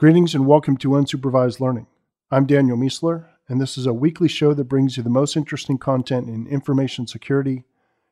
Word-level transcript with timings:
Greetings 0.00 0.34
and 0.34 0.46
welcome 0.46 0.78
to 0.78 0.88
Unsupervised 0.88 1.60
Learning. 1.60 1.86
I'm 2.30 2.46
Daniel 2.46 2.78
Miessler, 2.78 3.26
and 3.48 3.60
this 3.60 3.76
is 3.76 3.84
a 3.84 3.92
weekly 3.92 4.28
show 4.28 4.54
that 4.54 4.64
brings 4.64 4.96
you 4.96 5.02
the 5.02 5.10
most 5.10 5.36
interesting 5.36 5.76
content 5.76 6.26
in 6.26 6.46
information 6.46 7.06
security, 7.06 7.64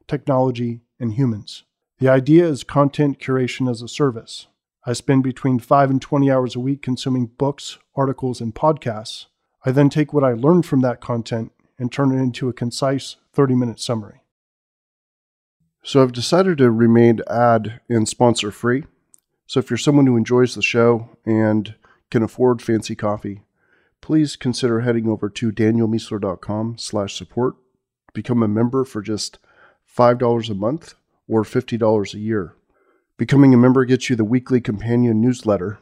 technology, 0.07 0.83
and 1.01 1.15
humans. 1.15 1.65
The 1.99 2.11
idea 2.11 2.47
is 2.47 2.63
content 2.63 3.21
curation 3.21 3.71
as 3.71 3.81
a 3.81 3.89
service. 3.89 4.49
I 4.85 4.93
spend 4.93 5.23
between 5.23 5.61
5 5.61 5.89
and 5.89 6.03
20 6.03 6.31
hours 6.31 6.55
a 6.55 6.61
week 6.61 6.83
consuming 6.83 7.25
books, 7.25 7.79
articles, 7.97 8.43
and 8.43 8.55
podcasts. 8.55 9.25
I 9.65 9.71
then 9.71 9.89
take 9.89 10.13
what 10.13 10.25
I 10.25 10.35
learned 10.35 10.67
from 10.67 10.83
that 10.83 11.01
content 11.01 11.53
and 11.79 11.91
turn 11.91 12.13
it 12.13 12.21
into 12.21 12.51
a 12.51 12.53
concise 12.53 13.17
30 13.33 13.55
minute 13.55 13.81
summary. 13.81 14.21
So 15.83 16.03
I've 16.03 16.13
decided 16.13 16.59
to 16.59 16.71
remain 16.71 17.21
ad 17.31 17.81
and 17.89 18.07
sponsor 18.07 18.51
free. 18.51 18.85
So 19.49 19.61
if 19.61 19.71
you're 19.71 19.79
someone 19.79 20.07
who 20.07 20.19
enjoys 20.19 20.55
the 20.55 20.63
show 20.63 21.09
and 21.25 21.75
can 22.11 22.23
afford 22.23 22.61
fancy 22.61 22.95
coffee, 22.95 23.41
please 24.03 24.37
consider 24.37 24.81
heading 24.81 25.09
over 25.09 25.31
to 25.31 25.51
danielmiessler.com 25.51 26.77
slash 26.77 27.17
support 27.17 27.57
become 28.13 28.43
a 28.43 28.49
member 28.49 28.85
for 28.85 29.01
just 29.01 29.39
$5 29.97 30.51
a 30.51 30.55
month 30.55 30.95
or 31.27 31.45
$50 31.45 32.15
a 32.15 32.19
year. 32.19 32.55
Becoming 33.17 33.55
a 33.55 33.57
member 33.57 33.87
gets 33.87 34.11
you 34.11 34.17
the 34.17 34.25
weekly 34.25 34.61
companion 34.61 35.21
newsletter 35.23 35.79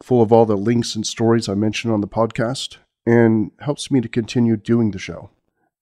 full 0.00 0.22
of 0.22 0.32
all 0.32 0.46
the 0.46 0.56
links 0.56 0.94
and 0.94 1.04
stories 1.04 1.48
I 1.48 1.54
mentioned 1.54 1.92
on 1.92 2.00
the 2.00 2.06
podcast 2.06 2.76
and 3.04 3.50
helps 3.58 3.90
me 3.90 4.00
to 4.00 4.08
continue 4.08 4.56
doing 4.56 4.92
the 4.92 4.98
show. 5.00 5.30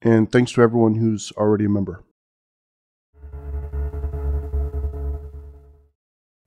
And 0.00 0.32
thanks 0.32 0.52
to 0.52 0.62
everyone 0.62 0.94
who's 0.94 1.32
already 1.36 1.66
a 1.66 1.68
member. 1.68 2.02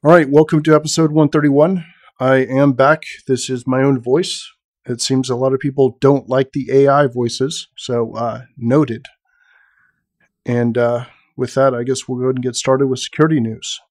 All 0.02 0.11
right, 0.11 0.30
welcome 0.30 0.64
to 0.64 0.73
episode 0.73 1.11
131. 1.11 1.83
I 2.22 2.36
am 2.38 2.72
back. 2.72 3.03
This 3.28 3.50
is 3.50 3.67
my 3.67 3.81
own 3.81 4.00
voice. 4.00 4.50
It 4.86 5.02
seems 5.02 5.30
a 5.30 5.36
lot 5.36 5.52
of 5.52 5.59
people 5.59 5.97
don't 6.00 6.30
like 6.30 6.53
the 6.53 6.69
AI 6.72 7.08
voices, 7.08 7.67
so 7.75 8.16
uh, 8.16 8.44
noted. 8.55 9.08
And 10.45 10.77
uh, 10.77 11.08
with 11.36 11.53
that, 11.55 11.75
I 11.75 11.83
guess 11.83 12.08
we'll 12.08 12.17
go 12.17 12.27
ahead 12.27 12.36
and 12.36 12.44
get 12.44 12.55
started 12.55 12.88
with 12.88 13.00
security 13.00 13.42
news. 13.42 13.81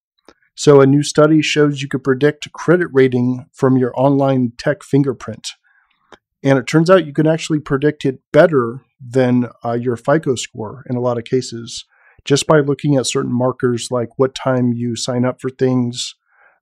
So, 0.55 0.81
a 0.81 0.87
new 0.87 1.03
study 1.03 1.43
shows 1.43 1.83
you 1.83 1.89
could 1.89 2.05
predict 2.05 2.51
credit 2.53 2.89
rating 2.91 3.45
from 3.53 3.77
your 3.77 3.93
online 3.95 4.53
tech 4.57 4.83
fingerprint. 4.83 5.47
And 6.43 6.59
it 6.59 6.67
turns 6.67 6.89
out 6.89 7.05
you 7.05 7.13
can 7.13 7.27
actually 7.27 7.61
predict 7.61 8.07
it 8.07 8.21
better 8.33 8.81
than 8.99 9.51
uh, 9.63 9.73
your 9.73 9.99
FICO 9.99 10.37
score 10.37 10.85
in 10.89 10.97
a 10.97 11.03
lot 11.03 11.19
of 11.19 11.25
cases 11.25 11.85
just 12.29 12.47
by 12.47 12.61
looking 12.61 12.97
at 12.97 13.07
certain 13.07 13.33
markers 13.33 13.89
like 13.91 14.11
what 14.19 14.35
time 14.35 14.75
you 14.75 14.95
sign 14.95 15.25
up 15.25 15.41
for 15.41 15.49
things, 15.49 16.15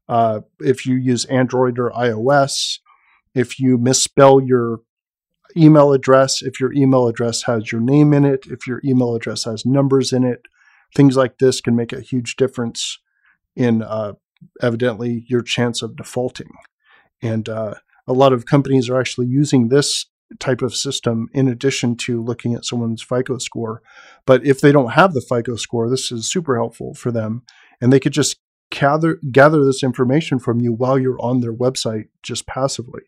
uh, 0.08 0.38
if 0.60 0.86
you 0.86 0.94
use 0.94 1.24
Android 1.24 1.76
or 1.80 1.90
iOS, 1.90 2.78
if 3.34 3.58
you 3.58 3.76
misspell 3.76 4.40
your 4.40 4.82
email 5.56 5.92
address, 5.92 6.40
if 6.40 6.60
your 6.60 6.72
email 6.72 7.08
address 7.08 7.42
has 7.42 7.72
your 7.72 7.80
name 7.80 8.12
in 8.12 8.24
it, 8.24 8.46
if 8.46 8.64
your 8.64 8.80
email 8.84 9.16
address 9.16 9.42
has 9.42 9.66
numbers 9.66 10.12
in 10.12 10.22
it, 10.22 10.42
things 10.94 11.16
like 11.16 11.38
this 11.38 11.60
can 11.60 11.74
make 11.74 11.92
a 11.92 12.00
huge 12.00 12.36
difference 12.36 13.00
in 13.56 13.82
uh, 13.82 14.12
evidently 14.62 15.24
your 15.28 15.42
chance 15.42 15.82
of 15.82 15.96
defaulting. 15.96 16.52
And 17.20 17.48
uh, 17.48 17.74
a 18.06 18.12
lot 18.12 18.32
of 18.32 18.46
companies 18.46 18.88
are 18.88 19.00
actually 19.00 19.26
using 19.26 19.66
this 19.68 20.06
type 20.40 20.62
of 20.62 20.74
system 20.74 21.28
in 21.32 21.48
addition 21.48 21.96
to 21.96 22.22
looking 22.22 22.54
at 22.54 22.64
someone's 22.64 23.02
FICO 23.02 23.38
score. 23.38 23.82
But 24.24 24.44
if 24.44 24.60
they 24.60 24.72
don't 24.72 24.92
have 24.92 25.14
the 25.14 25.20
FICO 25.20 25.56
score, 25.56 25.88
this 25.88 26.10
is 26.10 26.30
super 26.30 26.56
helpful 26.56 26.94
for 26.94 27.10
them. 27.12 27.42
And 27.80 27.92
they 27.92 28.00
could 28.00 28.12
just 28.12 28.38
gather 28.70 29.20
gather 29.30 29.64
this 29.64 29.82
information 29.82 30.38
from 30.38 30.60
you 30.60 30.72
while 30.72 30.98
you're 30.98 31.20
on 31.20 31.40
their 31.40 31.54
website 31.54 32.08
just 32.22 32.46
passively. 32.46 33.02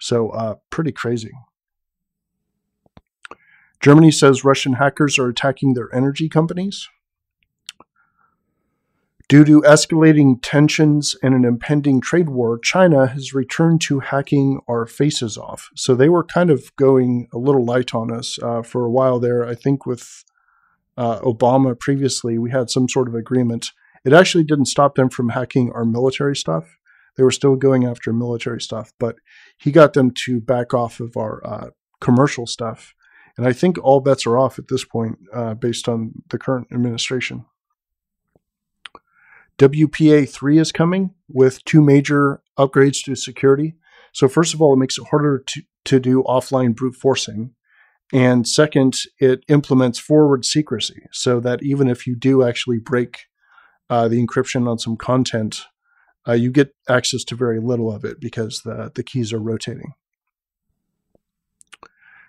So 0.00 0.30
uh, 0.30 0.56
pretty 0.70 0.92
crazy. 0.92 1.32
Germany 3.80 4.10
says 4.10 4.44
Russian 4.44 4.74
hackers 4.74 5.18
are 5.18 5.28
attacking 5.28 5.74
their 5.74 5.94
energy 5.94 6.28
companies. 6.28 6.88
Due 9.28 9.44
to 9.44 9.60
escalating 9.62 10.38
tensions 10.40 11.16
and 11.20 11.34
an 11.34 11.44
impending 11.44 12.00
trade 12.00 12.28
war, 12.28 12.60
China 12.60 13.08
has 13.08 13.34
returned 13.34 13.80
to 13.80 13.98
hacking 13.98 14.60
our 14.68 14.86
faces 14.86 15.36
off. 15.36 15.68
So 15.74 15.96
they 15.96 16.08
were 16.08 16.22
kind 16.22 16.48
of 16.48 16.74
going 16.76 17.26
a 17.34 17.38
little 17.38 17.64
light 17.64 17.92
on 17.92 18.12
us 18.12 18.38
uh, 18.40 18.62
for 18.62 18.84
a 18.84 18.90
while 18.90 19.18
there. 19.18 19.44
I 19.44 19.56
think 19.56 19.84
with 19.84 20.22
uh, 20.96 21.18
Obama 21.20 21.76
previously, 21.76 22.38
we 22.38 22.52
had 22.52 22.70
some 22.70 22.88
sort 22.88 23.08
of 23.08 23.16
agreement. 23.16 23.72
It 24.04 24.12
actually 24.12 24.44
didn't 24.44 24.66
stop 24.66 24.94
them 24.94 25.10
from 25.10 25.30
hacking 25.30 25.72
our 25.72 25.84
military 25.84 26.36
stuff. 26.36 26.76
They 27.16 27.24
were 27.24 27.32
still 27.32 27.56
going 27.56 27.84
after 27.84 28.12
military 28.12 28.60
stuff, 28.60 28.92
but 29.00 29.16
he 29.58 29.72
got 29.72 29.94
them 29.94 30.12
to 30.24 30.40
back 30.40 30.72
off 30.72 31.00
of 31.00 31.16
our 31.16 31.44
uh, 31.44 31.70
commercial 32.00 32.46
stuff. 32.46 32.94
And 33.36 33.44
I 33.44 33.52
think 33.52 33.76
all 33.82 33.98
bets 34.00 34.24
are 34.24 34.38
off 34.38 34.60
at 34.60 34.68
this 34.68 34.84
point 34.84 35.18
uh, 35.34 35.54
based 35.54 35.88
on 35.88 36.22
the 36.30 36.38
current 36.38 36.68
administration. 36.72 37.44
WPA 39.58 40.28
3 40.28 40.58
is 40.58 40.72
coming 40.72 41.14
with 41.28 41.64
two 41.64 41.80
major 41.80 42.42
upgrades 42.58 43.02
to 43.04 43.14
security. 43.14 43.74
So, 44.12 44.28
first 44.28 44.54
of 44.54 44.60
all, 44.60 44.74
it 44.74 44.78
makes 44.78 44.98
it 44.98 45.06
harder 45.10 45.42
to, 45.46 45.62
to 45.86 46.00
do 46.00 46.22
offline 46.24 46.74
brute 46.74 46.94
forcing. 46.94 47.52
And 48.12 48.46
second, 48.46 48.96
it 49.18 49.44
implements 49.48 49.98
forward 49.98 50.44
secrecy 50.44 51.06
so 51.10 51.40
that 51.40 51.62
even 51.62 51.88
if 51.88 52.06
you 52.06 52.14
do 52.14 52.42
actually 52.42 52.78
break 52.78 53.24
uh, 53.90 54.08
the 54.08 54.24
encryption 54.24 54.68
on 54.68 54.78
some 54.78 54.96
content, 54.96 55.62
uh, 56.28 56.32
you 56.32 56.50
get 56.50 56.74
access 56.88 57.24
to 57.24 57.34
very 57.34 57.60
little 57.60 57.92
of 57.92 58.04
it 58.04 58.20
because 58.20 58.62
the, 58.62 58.92
the 58.94 59.02
keys 59.02 59.32
are 59.32 59.40
rotating. 59.40 59.94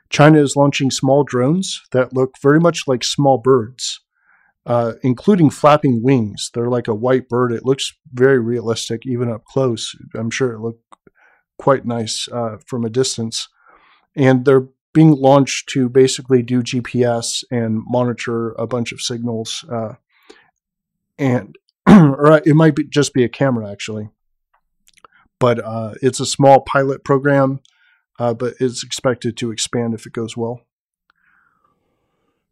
China 0.10 0.40
is 0.40 0.56
launching 0.56 0.90
small 0.90 1.24
drones 1.24 1.82
that 1.92 2.14
look 2.14 2.36
very 2.42 2.60
much 2.60 2.88
like 2.88 3.04
small 3.04 3.38
birds 3.38 4.00
uh, 4.68 4.94
including 5.02 5.50
flapping 5.50 6.04
wings. 6.04 6.52
They're 6.54 6.70
like 6.70 6.90
a 6.90 6.94
white 6.94 7.30
bird. 7.30 7.54
It 7.54 7.66
looks 7.66 7.94
very 8.12 8.38
realistic, 8.38 9.06
even 9.06 9.32
up 9.32 9.46
close. 9.46 9.96
I'm 10.14 10.30
sure 10.30 10.52
it 10.52 10.60
looked 10.60 10.84
quite 11.58 11.86
nice 11.86 12.28
uh, 12.32 12.58
from 12.66 12.84
a 12.84 12.90
distance. 12.90 13.48
And 14.14 14.44
they're 14.44 14.68
being 14.94 15.12
launched 15.12 15.70
to 15.70 15.88
basically 15.88 16.42
do 16.42 16.62
GPS 16.62 17.46
and 17.50 17.82
monitor 17.88 18.52
a 18.54 18.68
bunch 18.68 18.92
of 18.92 19.00
signals. 19.00 19.64
Uh, 19.72 19.94
and 21.18 21.56
or 21.88 22.42
it 22.46 22.56
might 22.56 22.76
be, 22.76 22.84
just 22.84 23.14
be 23.14 23.24
a 23.24 23.30
camera 23.30 23.72
actually, 23.72 24.10
but 25.40 25.64
uh, 25.64 25.94
it's 26.02 26.20
a 26.20 26.26
small 26.26 26.60
pilot 26.60 27.06
program, 27.06 27.62
uh, 28.20 28.34
but 28.34 28.56
it's 28.60 28.84
expected 28.84 29.38
to 29.38 29.52
expand 29.52 29.94
if 29.94 30.06
it 30.06 30.12
goes 30.12 30.36
well. 30.36 30.60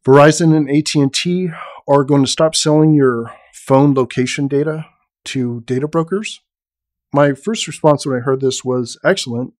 Verizon 0.05 0.55
and 0.55 0.69
AT&T 0.69 1.49
are 1.87 2.03
going 2.03 2.23
to 2.23 2.29
stop 2.29 2.55
selling 2.55 2.93
your 2.93 3.33
phone 3.53 3.93
location 3.93 4.47
data 4.47 4.85
to 5.25 5.61
data 5.61 5.87
brokers. 5.87 6.41
My 7.13 7.33
first 7.33 7.67
response 7.67 8.05
when 8.05 8.17
I 8.17 8.21
heard 8.21 8.41
this 8.41 8.63
was 8.63 8.97
excellent. 9.03 9.53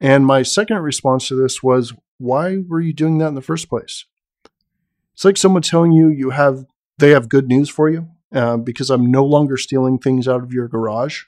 And 0.00 0.26
my 0.26 0.42
second 0.42 0.78
response 0.78 1.28
to 1.28 1.34
this 1.34 1.62
was, 1.62 1.94
why 2.18 2.58
were 2.68 2.80
you 2.80 2.92
doing 2.92 3.18
that 3.18 3.28
in 3.28 3.34
the 3.34 3.42
first 3.42 3.68
place? 3.68 4.06
It's 5.14 5.24
like 5.24 5.36
someone 5.36 5.62
telling 5.62 5.92
you 5.92 6.08
you 6.08 6.30
have 6.30 6.64
they 6.98 7.10
have 7.10 7.28
good 7.28 7.48
news 7.48 7.68
for 7.68 7.88
you 7.88 8.08
uh, 8.32 8.56
because 8.56 8.90
I'm 8.90 9.10
no 9.10 9.24
longer 9.24 9.56
stealing 9.56 9.98
things 9.98 10.28
out 10.28 10.42
of 10.42 10.52
your 10.52 10.68
garage. 10.68 11.22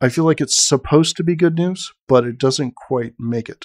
I 0.00 0.08
feel 0.10 0.24
like 0.24 0.40
it's 0.40 0.66
supposed 0.66 1.16
to 1.16 1.24
be 1.24 1.34
good 1.34 1.56
news, 1.56 1.92
but 2.06 2.24
it 2.24 2.38
doesn't 2.38 2.74
quite 2.74 3.14
make 3.18 3.48
it. 3.48 3.64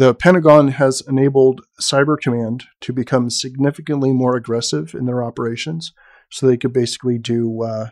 The 0.00 0.14
Pentagon 0.14 0.68
has 0.68 1.02
enabled 1.06 1.60
Cyber 1.78 2.18
Command 2.18 2.64
to 2.80 2.90
become 2.90 3.28
significantly 3.28 4.14
more 4.14 4.34
aggressive 4.34 4.94
in 4.94 5.04
their 5.04 5.22
operations. 5.22 5.92
So 6.30 6.46
they 6.46 6.56
could 6.56 6.72
basically 6.72 7.18
do 7.18 7.62
uh, 7.62 7.90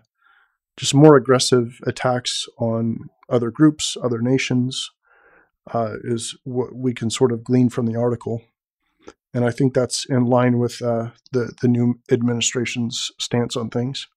just 0.78 0.94
more 0.94 1.16
aggressive 1.16 1.78
attacks 1.86 2.46
on 2.56 3.10
other 3.28 3.50
groups, 3.50 3.94
other 4.02 4.22
nations, 4.22 4.90
uh, 5.74 5.96
is 6.02 6.34
what 6.44 6.74
we 6.74 6.94
can 6.94 7.10
sort 7.10 7.30
of 7.30 7.44
glean 7.44 7.68
from 7.68 7.84
the 7.84 7.96
article. 8.00 8.40
And 9.34 9.44
I 9.44 9.50
think 9.50 9.74
that's 9.74 10.06
in 10.08 10.24
line 10.24 10.58
with 10.58 10.80
uh, 10.80 11.10
the, 11.32 11.52
the 11.60 11.68
new 11.68 12.00
administration's 12.10 13.10
stance 13.18 13.54
on 13.54 13.68
things. 13.68 14.08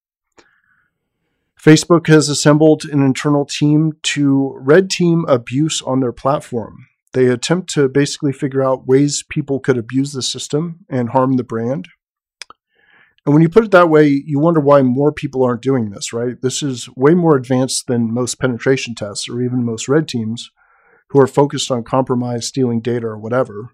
Facebook 1.61 2.07
has 2.07 2.29
assembled 2.29 2.85
an 2.85 3.03
internal 3.03 3.43
team 3.43 3.91
to 4.03 4.55
red 4.57 4.89
team 4.89 5.25
abuse 5.27 5.81
on 5.81 5.99
their 5.99 6.13
platform. 6.13 6.87
They 7.13 7.27
attempt 7.27 7.73
to 7.73 7.89
basically 7.89 8.31
figure 8.31 8.63
out 8.63 8.87
ways 8.87 9.23
people 9.27 9.59
could 9.59 9.77
abuse 9.77 10.13
the 10.13 10.21
system 10.21 10.85
and 10.89 11.09
harm 11.09 11.33
the 11.33 11.43
brand. 11.43 11.87
And 13.25 13.33
when 13.33 13.43
you 13.43 13.49
put 13.49 13.65
it 13.65 13.71
that 13.71 13.89
way, 13.89 14.07
you 14.07 14.39
wonder 14.39 14.59
why 14.59 14.81
more 14.81 15.11
people 15.11 15.43
aren't 15.43 15.61
doing 15.61 15.91
this, 15.91 16.11
right? 16.11 16.41
This 16.41 16.63
is 16.63 16.89
way 16.95 17.13
more 17.13 17.35
advanced 17.35 17.87
than 17.87 18.13
most 18.13 18.39
penetration 18.39 18.95
tests 18.95 19.29
or 19.29 19.41
even 19.41 19.65
most 19.65 19.87
red 19.87 20.07
teams 20.07 20.49
who 21.09 21.19
are 21.19 21.27
focused 21.27 21.69
on 21.69 21.83
compromise, 21.83 22.47
stealing 22.47 22.81
data, 22.81 23.05
or 23.05 23.19
whatever. 23.19 23.69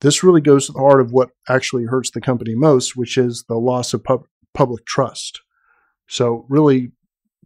This 0.00 0.24
really 0.24 0.40
goes 0.40 0.66
to 0.66 0.72
the 0.72 0.80
heart 0.80 1.00
of 1.00 1.12
what 1.12 1.30
actually 1.48 1.84
hurts 1.84 2.10
the 2.10 2.20
company 2.20 2.54
most, 2.56 2.96
which 2.96 3.16
is 3.16 3.44
the 3.48 3.54
loss 3.54 3.94
of 3.94 4.02
pub- 4.02 4.26
public 4.52 4.84
trust. 4.84 5.42
So, 6.08 6.44
really, 6.48 6.90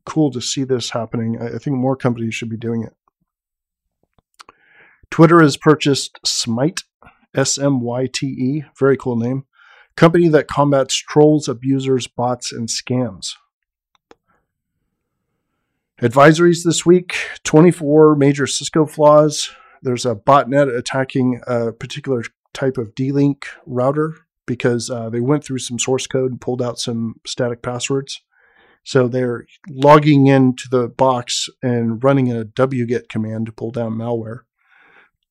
cool 0.06 0.30
to 0.30 0.40
see 0.40 0.64
this 0.64 0.90
happening. 0.90 1.36
I, 1.38 1.56
I 1.56 1.58
think 1.58 1.76
more 1.76 1.96
companies 1.96 2.34
should 2.34 2.48
be 2.48 2.56
doing 2.56 2.82
it. 2.82 2.94
Twitter 5.10 5.40
has 5.40 5.56
purchased 5.56 6.18
Smyte, 6.24 6.82
S 7.34 7.58
M 7.58 7.80
Y 7.80 8.08
T 8.12 8.26
E, 8.26 8.64
very 8.78 8.96
cool 8.96 9.16
name, 9.16 9.44
company 9.96 10.28
that 10.28 10.48
combats 10.48 10.94
trolls, 10.94 11.48
abusers, 11.48 12.06
bots, 12.06 12.52
and 12.52 12.68
scams. 12.68 13.34
Advisories 16.00 16.62
this 16.62 16.84
week 16.84 17.16
24 17.44 18.16
major 18.16 18.46
Cisco 18.46 18.84
flaws. 18.84 19.50
There's 19.80 20.04
a 20.04 20.14
botnet 20.14 20.74
attacking 20.76 21.40
a 21.46 21.72
particular 21.72 22.22
type 22.52 22.76
of 22.76 22.94
D 22.94 23.12
Link 23.12 23.46
router 23.64 24.14
because 24.46 24.90
uh, 24.90 25.10
they 25.10 25.20
went 25.20 25.44
through 25.44 25.58
some 25.58 25.78
source 25.78 26.06
code 26.06 26.30
and 26.30 26.40
pulled 26.40 26.62
out 26.62 26.78
some 26.78 27.20
static 27.26 27.62
passwords. 27.62 28.20
So 28.84 29.08
they're 29.08 29.46
logging 29.68 30.26
into 30.28 30.68
the 30.70 30.86
box 30.86 31.48
and 31.62 32.02
running 32.04 32.30
a 32.30 32.44
wget 32.44 33.08
command 33.08 33.46
to 33.46 33.52
pull 33.52 33.72
down 33.72 33.94
malware. 33.94 34.40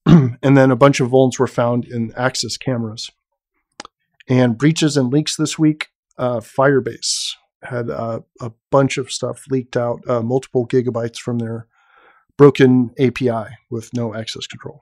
and 0.42 0.58
then 0.58 0.72
a 0.72 0.76
bunch 0.76 1.00
of 1.00 1.10
vulns 1.10 1.40
were 1.40 1.48
found 1.48 1.86
in 1.86 2.14
Axis 2.16 2.58
cameras. 2.58 3.12
And 4.28 4.58
breaches 4.58 4.98
and 4.98 5.12
leaks 5.12 5.36
this 5.36 5.58
week. 5.60 5.88
Uh, 6.18 6.40
Firebase 6.40 7.34
had 7.64 7.90
uh, 7.90 8.22
a 8.40 8.52
bunch 8.72 8.98
of 8.98 9.12
stuff 9.12 9.46
leaked 9.50 9.76
out, 9.76 10.00
uh, 10.08 10.22
multiple 10.22 10.68
gigabytes 10.68 11.18
from 11.18 11.40
their 11.40 11.68
broken 12.38 12.92
API 13.00 13.56
with 13.70 13.94
no 13.94 14.14
access 14.14 14.48
control. 14.48 14.82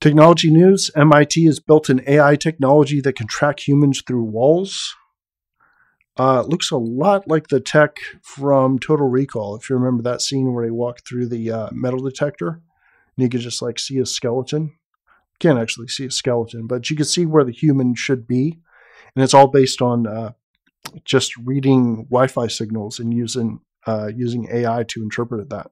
Technology 0.00 0.50
news 0.50 0.90
MIT 0.96 1.44
has 1.46 1.60
built 1.60 1.88
an 1.88 2.02
AI 2.08 2.34
technology 2.34 3.00
that 3.00 3.14
can 3.14 3.28
track 3.28 3.60
humans 3.66 4.02
through 4.04 4.24
walls. 4.24 4.96
Uh, 6.18 6.42
looks 6.42 6.70
a 6.70 6.76
lot 6.76 7.26
like 7.26 7.48
the 7.48 7.60
tech 7.60 7.96
from 8.22 8.78
Total 8.78 9.08
Recall. 9.08 9.56
If 9.56 9.70
you 9.70 9.76
remember 9.76 10.02
that 10.02 10.20
scene 10.20 10.52
where 10.52 10.64
he 10.64 10.70
walked 10.70 11.08
through 11.08 11.28
the 11.28 11.50
uh, 11.50 11.68
metal 11.72 12.00
detector 12.00 12.60
and 13.16 13.22
you 13.24 13.28
could 13.28 13.40
just 13.40 13.62
like 13.62 13.78
see 13.78 13.98
a 13.98 14.06
skeleton. 14.06 14.74
Can't 15.40 15.58
actually 15.58 15.88
see 15.88 16.06
a 16.06 16.10
skeleton, 16.10 16.66
but 16.66 16.88
you 16.90 16.96
could 16.96 17.06
see 17.06 17.24
where 17.26 17.44
the 17.44 17.52
human 17.52 17.94
should 17.94 18.26
be. 18.26 18.58
And 19.16 19.24
it's 19.24 19.34
all 19.34 19.48
based 19.48 19.80
on 19.80 20.06
uh, 20.06 20.32
just 21.04 21.36
reading 21.38 22.04
Wi 22.10 22.26
Fi 22.26 22.46
signals 22.46 22.98
and 22.98 23.12
using, 23.12 23.60
uh, 23.86 24.10
using 24.14 24.48
AI 24.52 24.84
to 24.88 25.02
interpret 25.02 25.48
that. 25.48 25.70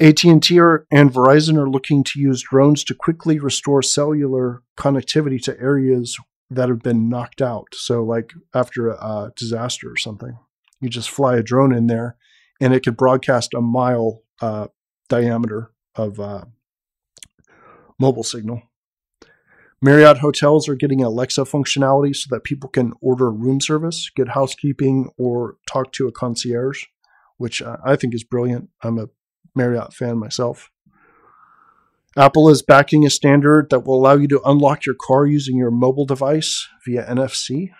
AT&T 0.00 0.32
and 0.58 1.12
Verizon 1.12 1.56
are 1.56 1.70
looking 1.70 2.02
to 2.02 2.18
use 2.18 2.42
drones 2.42 2.82
to 2.82 2.94
quickly 2.94 3.38
restore 3.38 3.82
cellular 3.82 4.62
connectivity 4.76 5.40
to 5.42 5.56
areas 5.60 6.18
that 6.54 6.68
have 6.68 6.80
been 6.80 7.08
knocked 7.08 7.42
out. 7.42 7.68
So, 7.74 8.02
like 8.02 8.32
after 8.54 8.88
a 8.88 9.32
disaster 9.36 9.90
or 9.90 9.96
something, 9.96 10.38
you 10.80 10.88
just 10.88 11.10
fly 11.10 11.36
a 11.36 11.42
drone 11.42 11.74
in 11.74 11.86
there, 11.86 12.16
and 12.60 12.74
it 12.74 12.84
could 12.84 12.96
broadcast 12.96 13.54
a 13.54 13.60
mile 13.60 14.22
uh, 14.40 14.68
diameter 15.08 15.72
of 15.94 16.18
uh, 16.20 16.44
mobile 17.98 18.24
signal. 18.24 18.62
Marriott 19.80 20.18
hotels 20.18 20.68
are 20.68 20.76
getting 20.76 21.02
Alexa 21.02 21.42
functionality 21.42 22.14
so 22.14 22.28
that 22.30 22.44
people 22.44 22.70
can 22.70 22.92
order 23.00 23.32
room 23.32 23.60
service, 23.60 24.10
get 24.14 24.28
housekeeping, 24.28 25.10
or 25.18 25.56
talk 25.66 25.92
to 25.92 26.06
a 26.06 26.12
concierge, 26.12 26.84
which 27.36 27.60
uh, 27.60 27.78
I 27.84 27.96
think 27.96 28.14
is 28.14 28.22
brilliant. 28.22 28.68
I'm 28.82 28.98
a 28.98 29.08
Marriott 29.56 29.92
fan 29.92 30.18
myself. 30.18 30.70
Apple 32.16 32.50
is 32.50 32.62
backing 32.62 33.06
a 33.06 33.10
standard 33.10 33.70
that 33.70 33.80
will 33.80 33.94
allow 33.94 34.14
you 34.14 34.28
to 34.28 34.42
unlock 34.44 34.84
your 34.84 34.94
car 35.00 35.24
using 35.26 35.56
your 35.56 35.70
mobile 35.70 36.04
device 36.04 36.68
via 36.84 37.06
NFC. 37.06 37.70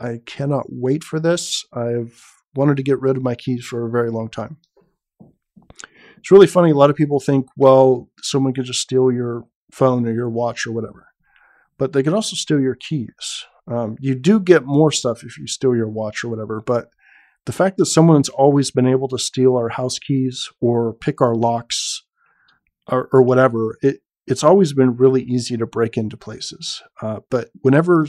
I 0.00 0.20
cannot 0.26 0.66
wait 0.68 1.04
for 1.04 1.20
this. 1.20 1.64
I've 1.72 2.20
wanted 2.54 2.76
to 2.78 2.82
get 2.82 3.00
rid 3.00 3.16
of 3.16 3.22
my 3.22 3.34
keys 3.36 3.64
for 3.64 3.86
a 3.86 3.90
very 3.90 4.10
long 4.10 4.28
time. 4.28 4.56
It's 6.18 6.30
really 6.32 6.48
funny. 6.48 6.70
A 6.70 6.74
lot 6.74 6.90
of 6.90 6.96
people 6.96 7.20
think, 7.20 7.46
well, 7.56 8.10
someone 8.22 8.54
could 8.54 8.64
just 8.64 8.80
steal 8.80 9.12
your 9.12 9.44
phone 9.70 10.06
or 10.06 10.12
your 10.12 10.30
watch 10.30 10.66
or 10.66 10.72
whatever, 10.72 11.06
but 11.78 11.92
they 11.92 12.02
can 12.02 12.14
also 12.14 12.34
steal 12.34 12.60
your 12.60 12.74
keys. 12.74 13.44
Um, 13.68 13.96
you 14.00 14.14
do 14.16 14.40
get 14.40 14.64
more 14.64 14.90
stuff 14.90 15.22
if 15.22 15.38
you 15.38 15.46
steal 15.46 15.76
your 15.76 15.88
watch 15.88 16.24
or 16.24 16.28
whatever, 16.28 16.60
but 16.60 16.90
the 17.44 17.52
fact 17.52 17.76
that 17.76 17.86
someone's 17.86 18.28
always 18.28 18.72
been 18.72 18.88
able 18.88 19.06
to 19.08 19.18
steal 19.18 19.56
our 19.56 19.68
house 19.68 20.00
keys 20.00 20.48
or 20.60 20.92
pick 20.92 21.20
our 21.20 21.36
locks 21.36 21.85
or, 22.88 23.08
or 23.12 23.22
whatever, 23.22 23.76
it, 23.82 24.00
it's 24.26 24.44
always 24.44 24.72
been 24.72 24.96
really 24.96 25.22
easy 25.22 25.56
to 25.56 25.66
break 25.66 25.96
into 25.96 26.16
places. 26.16 26.82
Uh, 27.00 27.20
but 27.30 27.50
whenever 27.60 28.06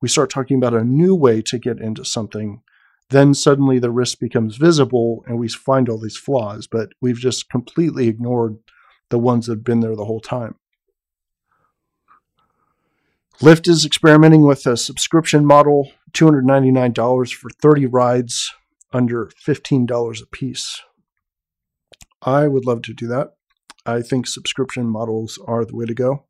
we 0.00 0.08
start 0.08 0.30
talking 0.30 0.56
about 0.56 0.74
a 0.74 0.84
new 0.84 1.14
way 1.14 1.42
to 1.42 1.58
get 1.58 1.80
into 1.80 2.04
something, 2.04 2.62
then 3.10 3.34
suddenly 3.34 3.78
the 3.78 3.90
risk 3.90 4.18
becomes 4.18 4.56
visible 4.56 5.24
and 5.26 5.38
we 5.38 5.48
find 5.48 5.88
all 5.88 6.00
these 6.00 6.16
flaws, 6.16 6.66
but 6.66 6.90
we've 7.00 7.18
just 7.18 7.50
completely 7.50 8.08
ignored 8.08 8.56
the 9.10 9.18
ones 9.18 9.46
that 9.46 9.52
have 9.52 9.64
been 9.64 9.80
there 9.80 9.96
the 9.96 10.06
whole 10.06 10.20
time. 10.20 10.56
Lyft 13.40 13.68
is 13.68 13.84
experimenting 13.84 14.42
with 14.42 14.66
a 14.66 14.76
subscription 14.76 15.44
model, 15.44 15.90
$299 16.12 17.34
for 17.34 17.50
30 17.50 17.86
rides 17.86 18.52
under 18.92 19.26
$15 19.26 20.22
a 20.22 20.26
piece. 20.26 20.80
I 22.22 22.46
would 22.46 22.64
love 22.64 22.82
to 22.82 22.94
do 22.94 23.06
that. 23.08 23.34
I 23.86 24.02
think 24.02 24.26
subscription 24.26 24.86
models 24.86 25.38
are 25.46 25.64
the 25.64 25.76
way 25.76 25.86
to 25.86 25.94
go. 25.94 26.24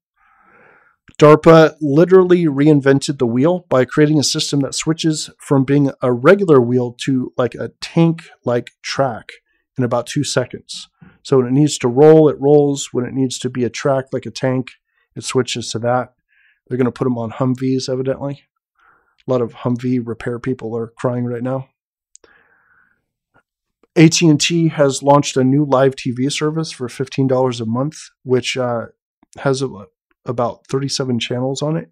DARPA 1.18 1.76
literally 1.80 2.46
reinvented 2.46 3.18
the 3.18 3.26
wheel 3.26 3.66
by 3.68 3.84
creating 3.84 4.18
a 4.18 4.24
system 4.24 4.60
that 4.60 4.74
switches 4.74 5.30
from 5.38 5.64
being 5.64 5.92
a 6.02 6.12
regular 6.12 6.60
wheel 6.60 6.96
to 7.04 7.32
like 7.36 7.54
a 7.54 7.70
tank 7.80 8.24
like 8.44 8.70
track 8.82 9.30
in 9.78 9.84
about 9.84 10.06
two 10.06 10.24
seconds. 10.24 10.88
So 11.22 11.38
when 11.38 11.46
it 11.46 11.52
needs 11.52 11.78
to 11.78 11.88
roll, 11.88 12.28
it 12.28 12.40
rolls. 12.40 12.88
When 12.92 13.04
it 13.04 13.14
needs 13.14 13.38
to 13.40 13.50
be 13.50 13.64
a 13.64 13.70
track 13.70 14.06
like 14.12 14.26
a 14.26 14.30
tank, 14.30 14.72
it 15.14 15.24
switches 15.24 15.70
to 15.70 15.78
that. 15.80 16.14
They're 16.66 16.78
going 16.78 16.86
to 16.86 16.92
put 16.92 17.04
them 17.04 17.18
on 17.18 17.32
Humvees, 17.32 17.88
evidently. 17.88 18.42
A 19.26 19.30
lot 19.30 19.40
of 19.40 19.54
Humvee 19.54 20.00
repair 20.04 20.38
people 20.38 20.76
are 20.76 20.92
crying 20.98 21.24
right 21.24 21.42
now. 21.42 21.68
AT&T 23.96 24.68
has 24.68 25.02
launched 25.02 25.36
a 25.36 25.44
new 25.44 25.64
live 25.64 25.94
TV 25.94 26.30
service 26.30 26.72
for 26.72 26.88
$15 26.88 27.60
a 27.60 27.64
month, 27.64 27.96
which 28.24 28.56
uh, 28.56 28.86
has 29.38 29.62
a, 29.62 29.68
about 30.24 30.66
37 30.68 31.20
channels 31.20 31.62
on 31.62 31.76
it. 31.76 31.90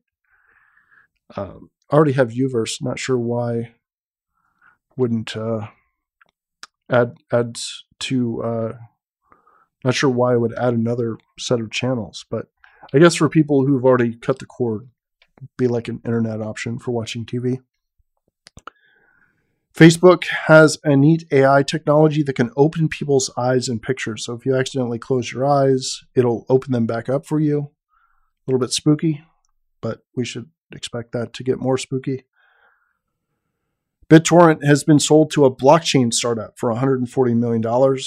Um, 1.37 1.71
I 1.91 1.97
already 1.97 2.13
have 2.13 2.31
Uverse. 2.31 2.83
Not 2.83 2.99
sure 2.99 3.19
why 3.19 3.75
wouldn't 4.97 5.37
uh, 5.37 5.69
add 6.91 7.15
add 7.33 7.59
to. 8.01 8.43
Uh, 8.43 8.73
not 9.85 9.95
sure 9.95 10.11
why 10.11 10.33
I 10.33 10.37
would 10.37 10.55
add 10.59 10.75
another 10.75 11.19
set 11.39 11.61
of 11.61 11.71
channels, 11.71 12.25
but 12.31 12.47
I 12.95 12.99
guess 12.99 13.15
for 13.15 13.29
people 13.29 13.67
who've 13.67 13.85
already 13.85 14.15
cut 14.15 14.39
the 14.39 14.47
cord, 14.47 14.89
be 15.57 15.67
like 15.67 15.89
an 15.89 16.01
internet 16.05 16.41
option 16.41 16.79
for 16.79 16.93
watching 16.93 17.25
TV. 17.27 17.59
Facebook 19.75 20.25
has 20.47 20.79
a 20.85 20.97
neat 20.97 21.25
AI 21.33 21.63
technology 21.63 22.23
that 22.23 22.35
can 22.35 22.51
open 22.57 22.89
people's 22.89 23.31
eyes 23.37 23.69
in 23.69 23.81
pictures. 23.81 24.25
So 24.25 24.35
if 24.35 24.45
you 24.45 24.55
accidentally 24.55 24.99
close 24.99 25.33
your 25.33 25.47
eyes, 25.47 26.03
it'll 26.15 26.45
open 26.49 26.73
them 26.73 26.87
back 26.87 27.09
up 27.09 27.27
for 27.27 27.41
you. 27.41 27.59
A 27.61 28.51
little 28.51 28.61
bit 28.61 28.73
spooky, 28.73 29.23
but 29.81 30.01
we 30.15 30.25
should 30.25 30.51
expect 30.73 31.13
that 31.13 31.33
to 31.35 31.45
get 31.45 31.59
more 31.59 31.79
spooky. 31.79 32.25
BitTorrent 34.11 34.63
has 34.65 34.85
been 34.85 34.99
sold 34.99 35.31
to 35.31 35.47
a 35.47 35.55
blockchain 35.55 36.13
startup 36.13 36.59
for 36.59 36.71
$140 36.71 37.37
million. 37.37 37.99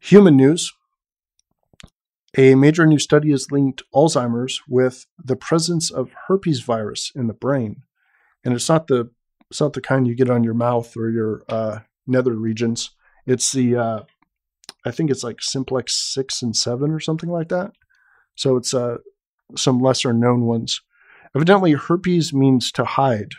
Human 0.00 0.36
news 0.36 0.72
a 2.38 2.54
major 2.54 2.86
new 2.86 2.98
study 2.98 3.32
has 3.32 3.50
linked 3.50 3.82
Alzheimer's 3.92 4.60
with 4.68 5.06
the 5.22 5.34
presence 5.34 5.90
of 5.90 6.12
herpes 6.28 6.60
virus 6.60 7.10
in 7.14 7.26
the 7.26 7.34
brain. 7.34 7.82
And 8.44 8.54
it's 8.54 8.68
not 8.68 8.86
the 8.86 9.10
it's 9.50 9.60
not 9.60 9.72
the 9.72 9.80
kind 9.80 10.06
you 10.06 10.14
get 10.14 10.30
on 10.30 10.44
your 10.44 10.54
mouth 10.54 10.96
or 10.96 11.10
your 11.10 11.42
uh, 11.48 11.80
nether 12.06 12.34
regions. 12.34 12.90
It's 13.26 13.52
the 13.52 13.76
uh, 13.76 14.00
I 14.84 14.90
think 14.90 15.10
it's 15.10 15.24
like 15.24 15.42
simplex 15.42 15.94
six 16.14 16.42
and 16.42 16.54
seven 16.54 16.90
or 16.90 17.00
something 17.00 17.28
like 17.28 17.48
that. 17.48 17.72
So 18.36 18.56
it's 18.56 18.72
uh, 18.72 18.98
some 19.56 19.80
lesser 19.80 20.12
known 20.12 20.42
ones. 20.42 20.80
Evidently, 21.34 21.72
herpes 21.72 22.32
means 22.32 22.72
to 22.72 22.84
hide 22.84 23.32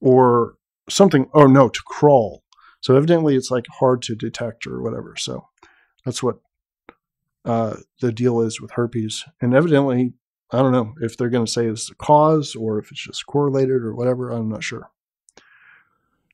or 0.00 0.56
something. 0.88 1.28
Oh 1.34 1.46
no, 1.46 1.68
to 1.68 1.80
crawl. 1.86 2.42
So 2.80 2.96
evidently, 2.96 3.36
it's 3.36 3.50
like 3.50 3.66
hard 3.78 4.02
to 4.02 4.14
detect 4.14 4.66
or 4.66 4.82
whatever. 4.82 5.14
So 5.16 5.48
that's 6.04 6.22
what 6.22 6.36
uh, 7.44 7.76
the 8.00 8.12
deal 8.12 8.40
is 8.40 8.60
with 8.60 8.72
herpes. 8.72 9.24
And 9.40 9.54
evidently, 9.54 10.14
I 10.54 10.58
don't 10.58 10.72
know 10.72 10.94
if 11.00 11.16
they're 11.16 11.30
going 11.30 11.44
to 11.44 11.50
say 11.50 11.66
it's 11.66 11.88
the 11.88 11.96
cause 11.96 12.54
or 12.54 12.78
if 12.78 12.92
it's 12.92 13.04
just 13.04 13.26
correlated 13.26 13.82
or 13.82 13.94
whatever. 13.94 14.30
I'm 14.30 14.48
not 14.48 14.62
sure. 14.62 14.88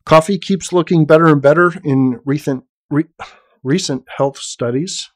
Coffee 0.04 0.38
keeps 0.38 0.72
looking 0.72 1.06
better 1.06 1.26
and 1.26 1.40
better 1.40 1.72
in 1.82 2.20
recent 2.26 2.64
re- 2.90 3.08
recent 3.62 4.04
health 4.14 4.38
studies. 4.38 5.10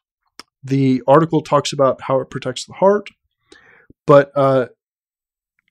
The 0.62 1.02
article 1.06 1.42
talks 1.42 1.73
about 1.73 2.00
how 2.02 2.20
it 2.20 2.30
protects 2.30 2.64
the 2.64 2.73
heart, 2.73 3.11
but 4.06 4.32
uh, 4.34 4.68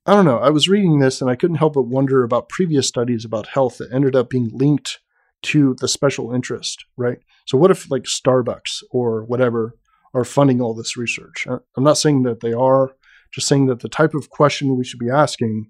I 0.06 0.14
don't 0.14 0.26
know. 0.26 0.38
I 0.38 0.52
was 0.52 0.70
reading 0.70 1.00
this 1.00 1.20
and 1.22 1.30
I 1.30 1.36
couldn't 1.36 1.58
help 1.58 1.74
but 1.74 1.88
wonder 1.88 2.24
about 2.24 2.50
previous 2.50 2.88
studies 2.88 3.26
about 3.26 3.48
health 3.48 3.78
that 3.80 3.92
ended 3.92 4.16
up 4.16 4.30
being 4.30 4.50
linked 4.54 5.00
to 5.44 5.76
the 5.80 5.88
special 5.88 6.34
interest, 6.34 6.86
right? 6.98 7.18
So, 7.46 7.58
what 7.58 7.72
if 7.72 7.90
like 7.90 8.04
Starbucks 8.04 8.84
or 8.92 9.24
whatever 9.24 9.74
are 10.14 10.24
funding 10.24 10.62
all 10.62 10.74
this 10.76 10.98
research? 10.98 11.48
I'm 11.48 11.84
not 11.84 11.98
saying 11.98 12.24
that 12.24 12.42
they 12.42 12.54
are, 12.54 12.92
just 13.34 13.48
saying 13.48 13.66
that 13.66 13.80
the 13.80 13.90
type 13.90 14.14
of 14.14 14.30
question 14.30 14.78
we 14.78 14.86
should 14.86 15.00
be 15.00 15.10
asking 15.10 15.70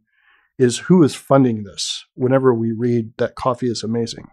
is 0.58 0.80
who 0.80 1.02
is 1.04 1.16
funding 1.16 1.64
this 1.64 2.06
whenever 2.14 2.54
we 2.54 2.72
read 2.72 3.14
that 3.18 3.36
coffee 3.36 3.70
is 3.70 3.84
amazing. 3.84 4.28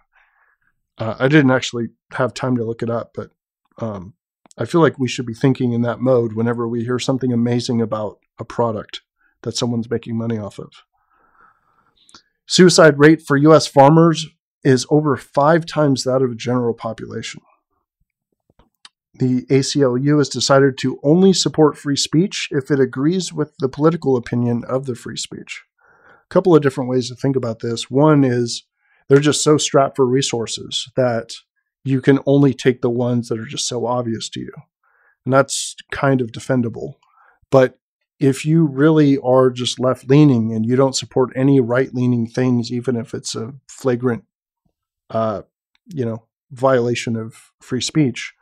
Uh, 0.99 1.15
I 1.19 1.29
didn't 1.29 1.51
actually 1.51 1.89
have 2.13 2.35
time 2.35 2.57
to 2.57 2.65
look 2.65 2.83
it 2.83 2.91
up, 2.91 3.13
but 3.15 3.31
um, 3.79 4.15
I 4.59 4.67
feel 4.67 4.83
like 4.83 4.99
we 4.99 5.09
should 5.09 5.25
be 5.25 5.35
thinking 5.35 5.73
in 5.73 5.83
that 5.83 6.01
mode 6.01 6.35
whenever 6.35 6.69
we 6.69 6.85
hear 6.85 6.99
something 6.99 7.33
amazing 7.33 7.81
about 7.81 8.19
a 8.39 8.45
product 8.45 9.01
that 9.43 9.57
someone's 9.57 9.89
making 9.89 10.19
money 10.19 10.37
off 10.37 10.59
of. 10.59 10.71
Suicide 12.47 12.99
rate 12.99 13.23
for 13.23 13.37
US 13.37 13.67
farmers 13.67 14.27
is 14.63 14.87
over 14.91 15.17
five 15.17 15.65
times 15.65 16.05
that 16.05 16.21
of 16.21 16.31
the 16.31 16.37
general 16.37 16.75
population. 16.75 17.41
The 19.15 19.43
ACLU 19.47 20.19
has 20.19 20.29
decided 20.29 20.79
to 20.79 21.01
only 21.03 21.33
support 21.33 21.77
free 21.77 21.97
speech 21.97 22.49
if 22.51 22.71
it 22.71 22.79
agrees 22.79 23.33
with 23.33 23.57
the 23.59 23.69
political 23.69 24.17
opinion 24.17 24.65
of 24.65 24.87
the 24.87 24.95
free 24.95 25.17
speech. 25.17 25.65
A 26.09 26.29
couple 26.29 26.55
of 26.55 26.63
different 26.63 26.89
ways 26.89 27.09
to 27.09 27.17
think 27.17 27.37
about 27.37 27.59
this. 27.59 27.91
One 27.91 28.23
is 28.23 28.65
they're 29.09 29.19
just 29.19 29.43
so 29.43 29.59
strapped 29.59 29.97
for 29.97 30.07
resources 30.07 30.89
that 30.95 31.35
you 31.83 32.01
can 32.01 32.21
only 32.27 32.55
take 32.55 32.83
the 32.83 32.91
ones 32.91 33.29
that 33.29 33.39
are 33.39 33.47
just 33.47 33.67
so 33.67 33.87
obvious 33.87 34.29
to 34.31 34.41
you. 34.41 34.53
And 35.25 35.35
that's 35.35 35.75
kind 35.91 36.21
of 36.21 36.31
defendable. 36.31 36.95
But 37.51 37.79
if 38.21 38.45
you 38.45 38.67
really 38.67 39.19
are 39.19 39.51
just 39.51 39.81
left 39.81 40.09
leaning 40.09 40.53
and 40.53 40.65
you 40.65 40.77
don't 40.77 40.95
support 40.95 41.33
any 41.35 41.59
right 41.59 41.93
leaning 41.93 42.27
things, 42.27 42.71
even 42.71 42.97
if 42.97 43.15
it's 43.15 43.35
a 43.35 43.55
flagrant, 43.67 44.25
uh, 45.09 45.43
you 45.87 46.05
know, 46.05 46.27
violation 46.53 47.17
of 47.17 47.53
free 47.61 47.81
speech, 47.81 48.35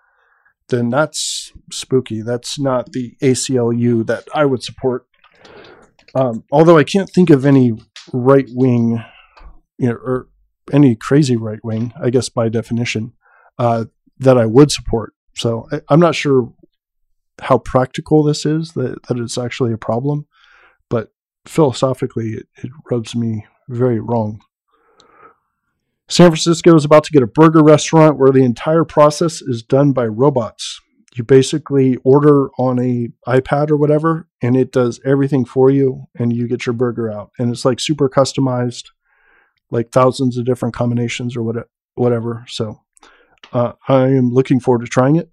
then 0.68 0.90
that's 0.90 1.52
spooky. 1.70 2.22
That's 2.22 2.58
not 2.58 2.92
the 2.92 3.16
ACLU 3.22 4.06
that 4.06 4.25
I 4.34 4.44
would 4.44 4.62
support. 4.62 5.06
Um, 6.14 6.44
although 6.50 6.78
I 6.78 6.84
can't 6.84 7.10
think 7.10 7.30
of 7.30 7.44
any 7.44 7.72
right 8.12 8.48
wing, 8.50 9.02
you 9.78 9.88
know, 9.88 9.94
or 9.94 10.28
any 10.72 10.96
crazy 10.96 11.37
right 11.37 11.62
wing, 11.62 11.92
I 12.02 12.10
guess 12.10 12.28
by 12.28 12.48
definition, 12.48 13.12
uh, 13.58 13.87
that 14.18 14.38
I 14.38 14.46
would 14.46 14.70
support. 14.70 15.14
So 15.37 15.68
I, 15.72 15.80
am 15.90 16.00
not 16.00 16.14
sure 16.14 16.52
how 17.40 17.58
practical 17.58 18.22
this 18.22 18.44
is, 18.44 18.72
that, 18.72 19.02
that 19.08 19.18
it's 19.18 19.38
actually 19.38 19.72
a 19.72 19.78
problem, 19.78 20.26
but 20.90 21.10
philosophically, 21.46 22.30
it, 22.30 22.46
it 22.62 22.70
rubs 22.90 23.14
me 23.14 23.46
very 23.68 24.00
wrong. 24.00 24.40
San 26.09 26.31
Francisco 26.31 26.75
is 26.75 26.87
about 26.87 27.05
to 27.05 27.12
get 27.12 27.23
a 27.23 27.27
burger 27.27 27.62
restaurant 27.62 28.19
where 28.19 28.33
the 28.33 28.45
entire 28.45 28.85
process 28.85 29.43
is 29.43 29.62
done 29.62 29.93
by 29.93 30.07
robots. 30.07 30.81
You 31.15 31.25
basically 31.25 31.97
order 32.05 32.49
on 32.59 32.79
a 32.79 33.09
iPad 33.27 33.71
or 33.71 33.77
whatever, 33.77 34.27
and 34.41 34.57
it 34.57 34.73
does 34.73 35.00
everything 35.05 35.45
for 35.45 35.71
you, 35.71 36.05
and 36.19 36.33
you 36.33 36.49
get 36.49 36.65
your 36.65 36.73
burger 36.73 37.11
out. 37.11 37.31
And 37.38 37.50
it's 37.50 37.65
like 37.65 37.79
super 37.79 38.09
customized, 38.09 38.85
like 39.71 39.91
thousands 39.91 40.38
of 40.38 40.47
different 40.47 40.75
combinations 40.75 41.37
or 41.37 41.67
whatever. 41.95 42.45
So 42.49 42.81
uh, 43.53 43.73
I 43.87 44.05
am 44.07 44.31
looking 44.31 44.61
forward 44.61 44.85
to 44.85 44.91
trying 44.91 45.17
it. 45.17 45.31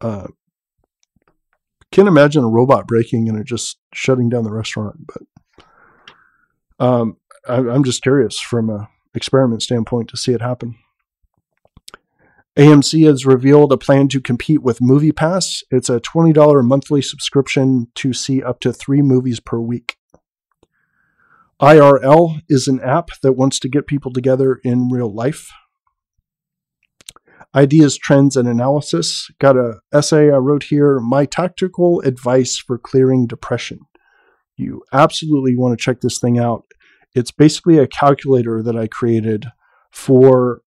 Uh, 0.00 0.26
can't 1.92 2.08
imagine 2.08 2.42
a 2.44 2.48
robot 2.48 2.86
breaking 2.86 3.28
and 3.28 3.38
it 3.38 3.46
just 3.46 3.78
shutting 3.94 4.28
down 4.28 4.44
the 4.44 4.52
restaurant, 4.52 5.06
but 5.06 5.64
um, 6.84 7.16
I, 7.48 7.56
I'm 7.56 7.84
just 7.84 8.02
curious 8.02 8.38
from 8.40 8.68
a 8.68 8.88
experiment 9.14 9.62
standpoint 9.62 10.08
to 10.08 10.16
see 10.16 10.32
it 10.32 10.40
happen. 10.40 10.76
AMC 12.56 13.04
has 13.06 13.26
revealed 13.26 13.72
a 13.72 13.76
plan 13.76 14.06
to 14.08 14.20
compete 14.20 14.62
with 14.62 14.78
MoviePass. 14.78 15.64
It's 15.70 15.90
a 15.90 16.00
$20 16.00 16.64
monthly 16.64 17.02
subscription 17.02 17.88
to 17.96 18.12
see 18.12 18.42
up 18.42 18.60
to 18.60 18.72
three 18.72 19.02
movies 19.02 19.40
per 19.40 19.58
week. 19.58 19.96
IRL 21.60 22.42
is 22.48 22.68
an 22.68 22.80
app 22.80 23.08
that 23.22 23.32
wants 23.32 23.58
to 23.60 23.68
get 23.68 23.86
people 23.86 24.12
together 24.12 24.60
in 24.62 24.88
real 24.88 25.12
life. 25.12 25.50
Ideas, 27.54 27.96
Trends, 27.96 28.36
and 28.36 28.48
Analysis. 28.48 29.30
Got 29.40 29.56
a 29.56 29.80
essay 29.92 30.30
I 30.30 30.36
wrote 30.36 30.64
here, 30.64 30.98
My 31.00 31.24
Tactical 31.24 32.00
Advice 32.00 32.58
for 32.58 32.78
Clearing 32.78 33.26
Depression. 33.26 33.80
You 34.56 34.82
absolutely 34.92 35.56
want 35.56 35.76
to 35.76 35.82
check 35.82 36.00
this 36.00 36.18
thing 36.18 36.38
out. 36.38 36.64
It's 37.14 37.30
basically 37.30 37.78
a 37.78 37.86
calculator 37.86 38.62
that 38.62 38.76
I 38.76 38.86
created 38.86 39.46
for 39.90 40.62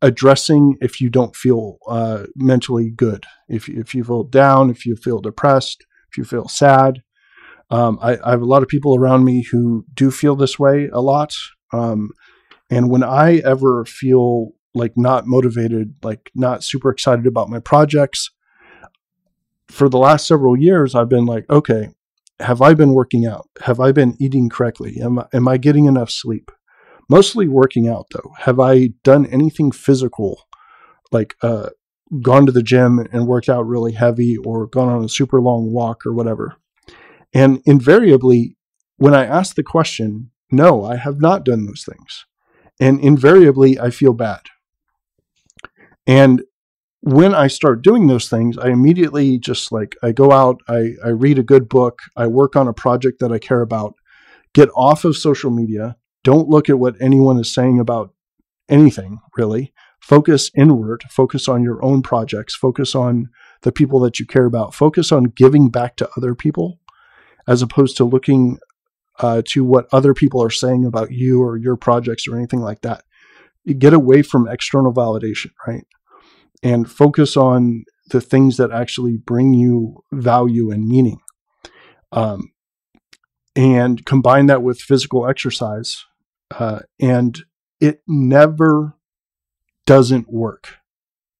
addressing 0.00 0.76
if 0.80 1.00
you 1.00 1.10
don't 1.10 1.34
feel 1.34 1.78
uh, 1.88 2.24
mentally 2.36 2.90
good, 2.90 3.24
if, 3.48 3.68
if 3.68 3.94
you 3.94 4.04
feel 4.04 4.24
down, 4.24 4.70
if 4.70 4.86
you 4.86 4.94
feel 4.94 5.20
depressed, 5.20 5.84
if 6.10 6.18
you 6.18 6.24
feel 6.24 6.48
sad. 6.48 7.02
Um, 7.70 7.98
I, 8.00 8.18
I, 8.24 8.30
have 8.30 8.40
a 8.40 8.46
lot 8.46 8.62
of 8.62 8.68
people 8.68 8.96
around 8.96 9.24
me 9.24 9.42
who 9.42 9.84
do 9.92 10.10
feel 10.10 10.36
this 10.36 10.58
way 10.58 10.88
a 10.90 11.00
lot. 11.00 11.34
Um, 11.72 12.10
and 12.70 12.90
when 12.90 13.02
I 13.02 13.38
ever 13.38 13.84
feel 13.84 14.52
like 14.74 14.92
not 14.96 15.26
motivated, 15.26 15.94
like 16.02 16.30
not 16.34 16.64
super 16.64 16.90
excited 16.90 17.26
about 17.26 17.50
my 17.50 17.58
projects. 17.58 18.30
For 19.68 19.88
the 19.88 19.98
last 19.98 20.26
several 20.26 20.56
years, 20.56 20.94
I've 20.94 21.08
been 21.08 21.26
like, 21.26 21.44
okay, 21.50 21.90
have 22.40 22.62
I 22.62 22.74
been 22.74 22.94
working 22.94 23.26
out? 23.26 23.48
Have 23.62 23.80
I 23.80 23.92
been 23.92 24.16
eating 24.20 24.48
correctly? 24.48 24.98
Am 25.00 25.18
I, 25.18 25.26
am 25.32 25.48
I 25.48 25.56
getting 25.56 25.86
enough 25.86 26.10
sleep? 26.10 26.50
Mostly 27.08 27.48
working 27.48 27.88
out 27.88 28.06
though. 28.12 28.32
Have 28.40 28.60
I 28.60 28.88
done 29.02 29.26
anything 29.26 29.72
physical, 29.72 30.42
like 31.10 31.36
uh, 31.42 31.70
gone 32.22 32.46
to 32.46 32.52
the 32.52 32.62
gym 32.62 32.98
and 33.12 33.26
worked 33.26 33.48
out 33.48 33.66
really 33.66 33.92
heavy, 33.92 34.36
or 34.36 34.66
gone 34.66 34.88
on 34.88 35.04
a 35.04 35.08
super 35.08 35.40
long 35.40 35.72
walk 35.72 36.04
or 36.06 36.12
whatever? 36.12 36.56
And 37.32 37.60
invariably, 37.64 38.56
when 38.96 39.14
I 39.14 39.24
ask 39.24 39.54
the 39.54 39.62
question, 39.62 40.30
no, 40.50 40.84
I 40.84 40.96
have 40.96 41.20
not 41.20 41.44
done 41.44 41.66
those 41.66 41.84
things. 41.84 42.24
And 42.80 43.00
invariably, 43.00 43.78
I 43.78 43.90
feel 43.90 44.12
bad. 44.12 44.42
And 46.06 46.42
when 47.00 47.34
I 47.34 47.46
start 47.46 47.82
doing 47.82 48.06
those 48.06 48.28
things, 48.28 48.58
I 48.58 48.68
immediately 48.68 49.38
just 49.38 49.70
like 49.70 49.96
I 50.02 50.12
go 50.12 50.32
out, 50.32 50.60
I, 50.68 50.94
I 51.04 51.08
read 51.08 51.38
a 51.38 51.44
good 51.44 51.68
book, 51.68 52.00
I 52.16 52.26
work 52.26 52.56
on 52.56 52.68
a 52.68 52.72
project 52.72 53.20
that 53.20 53.32
I 53.32 53.38
care 53.38 53.60
about, 53.60 53.94
get 54.52 54.68
off 54.74 55.04
of 55.04 55.16
social 55.16 55.50
media, 55.50 55.96
don't 56.24 56.48
look 56.48 56.68
at 56.68 56.78
what 56.78 57.00
anyone 57.00 57.38
is 57.38 57.52
saying 57.52 57.78
about 57.78 58.12
anything 58.68 59.18
really. 59.36 59.72
Focus 60.00 60.50
inward, 60.56 61.02
focus 61.10 61.48
on 61.48 61.62
your 61.62 61.84
own 61.84 62.02
projects, 62.02 62.54
focus 62.54 62.94
on 62.94 63.28
the 63.62 63.72
people 63.72 63.98
that 64.00 64.20
you 64.20 64.26
care 64.26 64.44
about, 64.44 64.74
focus 64.74 65.10
on 65.10 65.24
giving 65.24 65.70
back 65.70 65.96
to 65.96 66.08
other 66.16 66.34
people 66.34 66.78
as 67.48 67.62
opposed 67.62 67.96
to 67.96 68.04
looking 68.04 68.58
uh, 69.18 69.42
to 69.46 69.64
what 69.64 69.88
other 69.92 70.14
people 70.14 70.42
are 70.42 70.50
saying 70.50 70.84
about 70.84 71.10
you 71.10 71.42
or 71.42 71.56
your 71.56 71.76
projects 71.76 72.28
or 72.28 72.36
anything 72.36 72.60
like 72.60 72.82
that. 72.82 73.02
Get 73.78 73.92
away 73.92 74.22
from 74.22 74.48
external 74.48 74.92
validation, 74.92 75.50
right? 75.66 75.84
And 76.62 76.90
focus 76.90 77.36
on 77.36 77.84
the 78.10 78.20
things 78.20 78.56
that 78.56 78.72
actually 78.72 79.16
bring 79.16 79.54
you 79.54 80.02
value 80.12 80.70
and 80.70 80.86
meaning. 80.86 81.20
Um, 82.12 82.52
and 83.54 84.04
combine 84.06 84.46
that 84.46 84.62
with 84.62 84.80
physical 84.80 85.26
exercise. 85.28 86.04
Uh, 86.50 86.80
and 87.00 87.40
it 87.80 88.00
never 88.06 88.94
doesn't 89.86 90.32
work. 90.32 90.76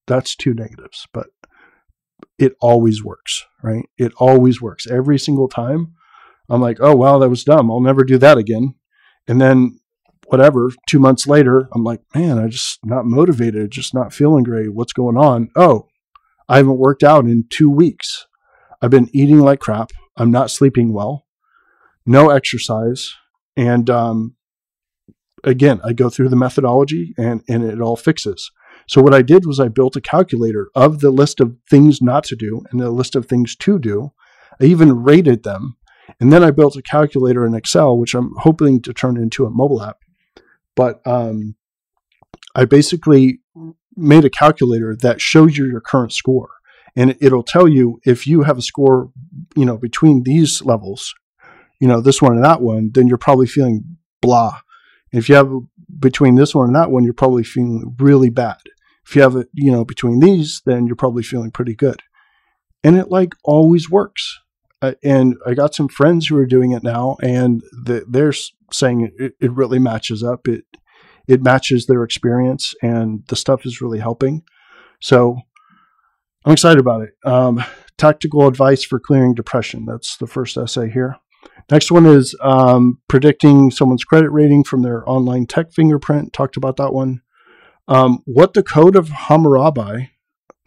That's 0.05 0.35
two 0.35 0.53
negatives, 0.53 1.07
but 1.13 1.27
it 2.37 2.53
always 2.61 3.03
works, 3.03 3.45
right? 3.63 3.85
It 3.97 4.11
always 4.17 4.61
works. 4.61 4.87
Every 4.87 5.19
single 5.19 5.47
time, 5.47 5.93
I'm 6.49 6.61
like, 6.61 6.77
oh, 6.81 6.95
wow, 6.95 7.19
that 7.19 7.29
was 7.29 7.43
dumb. 7.43 7.69
I'll 7.69 7.79
never 7.79 8.03
do 8.03 8.17
that 8.17 8.37
again. 8.37 8.75
And 9.27 9.39
then 9.39 9.79
whatever, 10.29 10.69
two 10.87 10.99
months 10.99 11.27
later, 11.27 11.67
I'm 11.73 11.83
like, 11.83 12.01
man, 12.13 12.37
I 12.37 12.47
just 12.47 12.79
not 12.83 13.05
motivated, 13.05 13.71
just 13.71 13.93
not 13.93 14.13
feeling 14.13 14.43
great. 14.43 14.73
What's 14.73 14.93
going 14.93 15.17
on? 15.17 15.49
Oh, 15.55 15.87
I 16.47 16.57
haven't 16.57 16.77
worked 16.77 17.03
out 17.03 17.25
in 17.25 17.45
two 17.49 17.69
weeks. 17.69 18.27
I've 18.81 18.91
been 18.91 19.09
eating 19.13 19.39
like 19.39 19.59
crap. 19.59 19.91
I'm 20.15 20.31
not 20.31 20.51
sleeping 20.51 20.93
well. 20.93 21.25
No 22.05 22.29
exercise. 22.29 23.13
And 23.57 23.89
um, 23.89 24.35
again, 25.43 25.81
I 25.83 25.93
go 25.93 26.09
through 26.09 26.29
the 26.29 26.35
methodology 26.35 27.13
and, 27.17 27.43
and 27.49 27.63
it 27.63 27.81
all 27.81 27.95
fixes. 27.95 28.51
So 28.87 29.01
what 29.01 29.13
I 29.13 29.21
did 29.21 29.45
was 29.45 29.59
I 29.59 29.67
built 29.67 29.95
a 29.95 30.01
calculator 30.01 30.69
of 30.75 30.99
the 30.99 31.11
list 31.11 31.39
of 31.39 31.55
things 31.69 32.01
not 32.01 32.23
to 32.25 32.35
do 32.35 32.63
and 32.71 32.79
the 32.79 32.89
list 32.89 33.15
of 33.15 33.25
things 33.25 33.55
to 33.57 33.77
do. 33.77 34.11
I 34.61 34.65
even 34.65 35.03
rated 35.03 35.43
them. 35.43 35.75
And 36.19 36.33
then 36.33 36.43
I 36.43 36.51
built 36.51 36.75
a 36.75 36.81
calculator 36.81 37.45
in 37.45 37.53
Excel, 37.53 37.97
which 37.97 38.15
I'm 38.15 38.31
hoping 38.37 38.81
to 38.81 38.93
turn 38.93 39.17
into 39.17 39.45
a 39.45 39.51
mobile 39.51 39.83
app 39.83 39.97
but 40.79 41.05
um, 41.05 41.55
I 42.55 42.63
basically 42.63 43.41
made 43.97 44.23
a 44.23 44.29
calculator 44.29 44.95
that 45.01 45.19
shows 45.19 45.57
you 45.57 45.65
your 45.65 45.81
current 45.81 46.13
score, 46.13 46.51
and 46.95 47.17
it'll 47.19 47.43
tell 47.43 47.67
you 47.67 47.99
if 48.05 48.25
you 48.25 48.43
have 48.43 48.57
a 48.57 48.61
score, 48.61 49.11
you 49.57 49.65
know, 49.65 49.75
between 49.77 50.23
these 50.23 50.61
levels, 50.61 51.13
you 51.81 51.87
know, 51.89 51.99
this 51.99 52.21
one 52.21 52.31
and 52.31 52.45
that 52.45 52.61
one, 52.61 52.91
then 52.93 53.09
you're 53.09 53.17
probably 53.17 53.45
feeling 53.45 53.97
blah. 54.21 54.59
If 55.11 55.27
you 55.27 55.35
have 55.35 55.51
between 55.99 56.35
this 56.35 56.55
one 56.55 56.67
and 56.67 56.75
that 56.77 56.91
one, 56.91 57.03
you're 57.03 57.11
probably 57.11 57.43
feeling 57.43 57.93
really 57.99 58.29
bad. 58.29 58.61
If 59.05 59.17
you 59.17 59.21
have 59.23 59.35
it, 59.35 59.49
you 59.51 59.73
know, 59.73 59.83
between 59.83 60.21
these, 60.21 60.61
then 60.65 60.87
you're 60.87 60.95
probably 60.95 61.23
feeling 61.23 61.51
pretty 61.51 61.75
good. 61.75 61.99
And 62.85 62.97
it 62.97 63.09
like 63.09 63.33
always 63.43 63.89
works. 63.89 64.39
Uh, 64.81 64.93
and 65.03 65.35
I 65.45 65.53
got 65.53 65.75
some 65.75 65.89
friends 65.89 66.27
who 66.27 66.37
are 66.37 66.45
doing 66.45 66.71
it 66.71 66.83
now, 66.83 67.17
and 67.21 67.61
the, 67.71 68.05
they're 68.07 68.33
saying 68.71 69.11
it, 69.17 69.33
it 69.39 69.51
really 69.51 69.79
matches 69.79 70.23
up. 70.23 70.47
It 70.47 70.63
it 71.27 71.43
matches 71.43 71.85
their 71.85 72.03
experience, 72.03 72.73
and 72.81 73.23
the 73.27 73.35
stuff 73.35 73.65
is 73.65 73.81
really 73.81 73.99
helping. 73.99 74.41
So 74.99 75.37
I'm 76.45 76.53
excited 76.53 76.79
about 76.79 77.01
it. 77.01 77.11
Um, 77.23 77.63
tactical 77.97 78.47
advice 78.47 78.83
for 78.83 78.99
clearing 78.99 79.35
depression. 79.35 79.85
That's 79.85 80.17
the 80.17 80.27
first 80.27 80.57
essay 80.57 80.89
here. 80.89 81.17
Next 81.69 81.91
one 81.91 82.05
is 82.05 82.35
um, 82.41 82.99
predicting 83.07 83.69
someone's 83.69 84.03
credit 84.03 84.31
rating 84.31 84.63
from 84.63 84.81
their 84.81 85.07
online 85.07 85.45
tech 85.45 85.71
fingerprint. 85.71 86.33
Talked 86.33 86.57
about 86.57 86.77
that 86.77 86.93
one. 86.93 87.21
Um, 87.87 88.19
what 88.25 88.53
the 88.53 88.63
code 88.63 88.95
of 88.95 89.09
Hammurabi, 89.09 90.11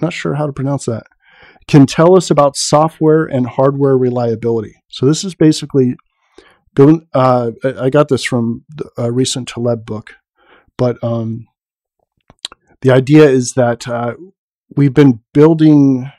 not 0.00 0.12
sure 0.12 0.34
how 0.34 0.46
to 0.46 0.52
pronounce 0.52 0.84
that, 0.86 1.06
can 1.68 1.86
tell 1.86 2.16
us 2.16 2.30
about 2.30 2.56
software 2.56 3.24
and 3.24 3.46
hardware 3.46 3.96
reliability. 3.96 4.74
So 4.88 5.06
this 5.06 5.24
is 5.24 5.34
basically 5.34 5.96
going. 6.74 7.06
Uh, 7.12 7.52
I 7.64 7.90
got 7.90 8.08
this 8.08 8.24
from 8.24 8.64
a 8.96 9.12
recent 9.12 9.48
Taleb 9.48 9.84
book, 9.86 10.14
but 10.76 11.02
um, 11.02 11.46
the 12.80 12.90
idea 12.90 13.28
is 13.28 13.52
that 13.54 13.86
uh, 13.88 14.14
we've 14.76 14.94
been 14.94 15.20
building 15.32 16.10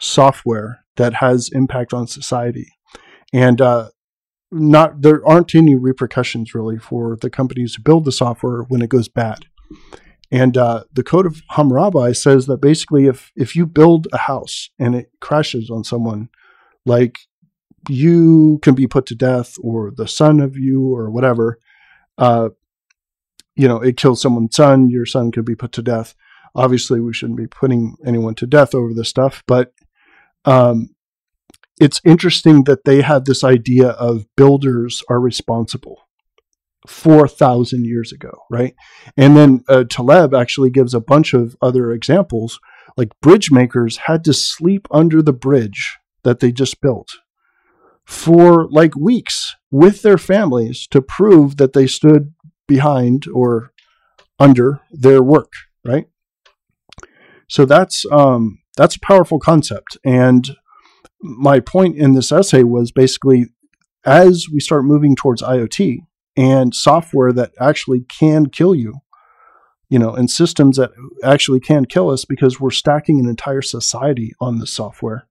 software 0.00 0.84
that 0.96 1.14
has 1.14 1.50
impact 1.52 1.92
on 1.92 2.06
society, 2.06 2.68
and 3.32 3.60
uh, 3.60 3.90
not 4.50 5.02
there 5.02 5.26
aren't 5.26 5.54
any 5.54 5.74
repercussions 5.74 6.54
really 6.54 6.78
for 6.78 7.16
the 7.20 7.30
companies 7.30 7.74
who 7.74 7.82
build 7.82 8.04
the 8.04 8.12
software 8.12 8.62
when 8.68 8.82
it 8.82 8.88
goes 8.88 9.08
bad. 9.08 9.46
And 10.34 10.56
uh, 10.56 10.82
the 10.92 11.04
code 11.04 11.26
of 11.26 11.42
Hammurabi 11.50 12.12
says 12.12 12.46
that 12.46 12.56
basically, 12.56 13.06
if 13.06 13.30
if 13.36 13.54
you 13.54 13.66
build 13.66 14.08
a 14.12 14.18
house 14.18 14.68
and 14.80 14.96
it 14.96 15.12
crashes 15.20 15.70
on 15.70 15.84
someone, 15.84 16.28
like 16.84 17.20
you 17.88 18.58
can 18.60 18.74
be 18.74 18.88
put 18.88 19.06
to 19.06 19.14
death, 19.14 19.54
or 19.62 19.92
the 19.96 20.08
son 20.08 20.40
of 20.40 20.56
you, 20.56 20.92
or 20.92 21.08
whatever. 21.08 21.60
Uh, 22.18 22.48
you 23.54 23.68
know, 23.68 23.76
it 23.76 23.96
kills 23.96 24.20
someone's 24.20 24.56
son. 24.56 24.90
Your 24.90 25.06
son 25.06 25.30
could 25.30 25.44
be 25.44 25.54
put 25.54 25.70
to 25.70 25.82
death. 25.82 26.16
Obviously, 26.56 26.98
we 26.98 27.14
shouldn't 27.14 27.38
be 27.38 27.46
putting 27.46 27.96
anyone 28.04 28.34
to 28.34 28.46
death 28.46 28.74
over 28.74 28.92
this 28.92 29.08
stuff, 29.08 29.44
but 29.46 29.72
um, 30.46 30.96
it's 31.80 32.00
interesting 32.04 32.64
that 32.64 32.84
they 32.84 33.02
had 33.02 33.24
this 33.24 33.44
idea 33.44 33.90
of 33.90 34.26
builders 34.34 35.00
are 35.08 35.20
responsible 35.20 36.03
4,000 36.86 37.84
years 37.84 38.12
ago, 38.12 38.42
right? 38.50 38.74
And 39.16 39.36
then 39.36 39.64
uh, 39.68 39.84
Taleb 39.88 40.34
actually 40.34 40.70
gives 40.70 40.94
a 40.94 41.00
bunch 41.00 41.32
of 41.32 41.56
other 41.62 41.92
examples, 41.92 42.60
like 42.96 43.08
bridge 43.20 43.50
makers 43.50 43.98
had 44.06 44.24
to 44.24 44.32
sleep 44.32 44.86
under 44.90 45.22
the 45.22 45.32
bridge 45.32 45.98
that 46.24 46.40
they 46.40 46.52
just 46.52 46.80
built 46.80 47.10
for 48.04 48.68
like 48.70 48.94
weeks 48.96 49.56
with 49.70 50.02
their 50.02 50.18
families 50.18 50.86
to 50.88 51.00
prove 51.00 51.56
that 51.56 51.72
they 51.72 51.86
stood 51.86 52.34
behind 52.68 53.24
or 53.32 53.72
under 54.38 54.80
their 54.90 55.22
work, 55.22 55.52
right? 55.84 56.06
So 57.48 57.64
that's 57.64 58.04
um, 58.10 58.58
that's 58.76 58.96
a 58.96 59.00
powerful 59.00 59.38
concept, 59.38 59.96
and 60.04 60.56
my 61.20 61.60
point 61.60 61.96
in 61.96 62.14
this 62.14 62.32
essay 62.32 62.62
was 62.62 62.90
basically 62.90 63.46
as 64.04 64.46
we 64.52 64.60
start 64.60 64.84
moving 64.84 65.16
towards 65.16 65.42
IoT 65.42 66.00
and 66.36 66.74
software 66.74 67.32
that 67.32 67.52
actually 67.60 68.00
can 68.00 68.46
kill 68.46 68.74
you, 68.74 69.00
you 69.88 69.98
know, 69.98 70.14
and 70.14 70.30
systems 70.30 70.76
that 70.76 70.90
actually 71.22 71.60
can 71.60 71.84
kill 71.84 72.10
us 72.10 72.24
because 72.24 72.60
we're 72.60 72.70
stacking 72.70 73.20
an 73.20 73.28
entire 73.28 73.62
society 73.62 74.32
on 74.40 74.58
the 74.58 74.66
software. 74.66 75.26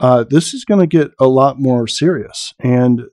Uh, 0.00 0.24
this 0.28 0.54
is 0.54 0.64
going 0.64 0.80
to 0.80 0.86
get 0.86 1.12
a 1.20 1.26
lot 1.26 1.58
more 1.58 1.86
serious. 1.86 2.52
And 2.58 3.04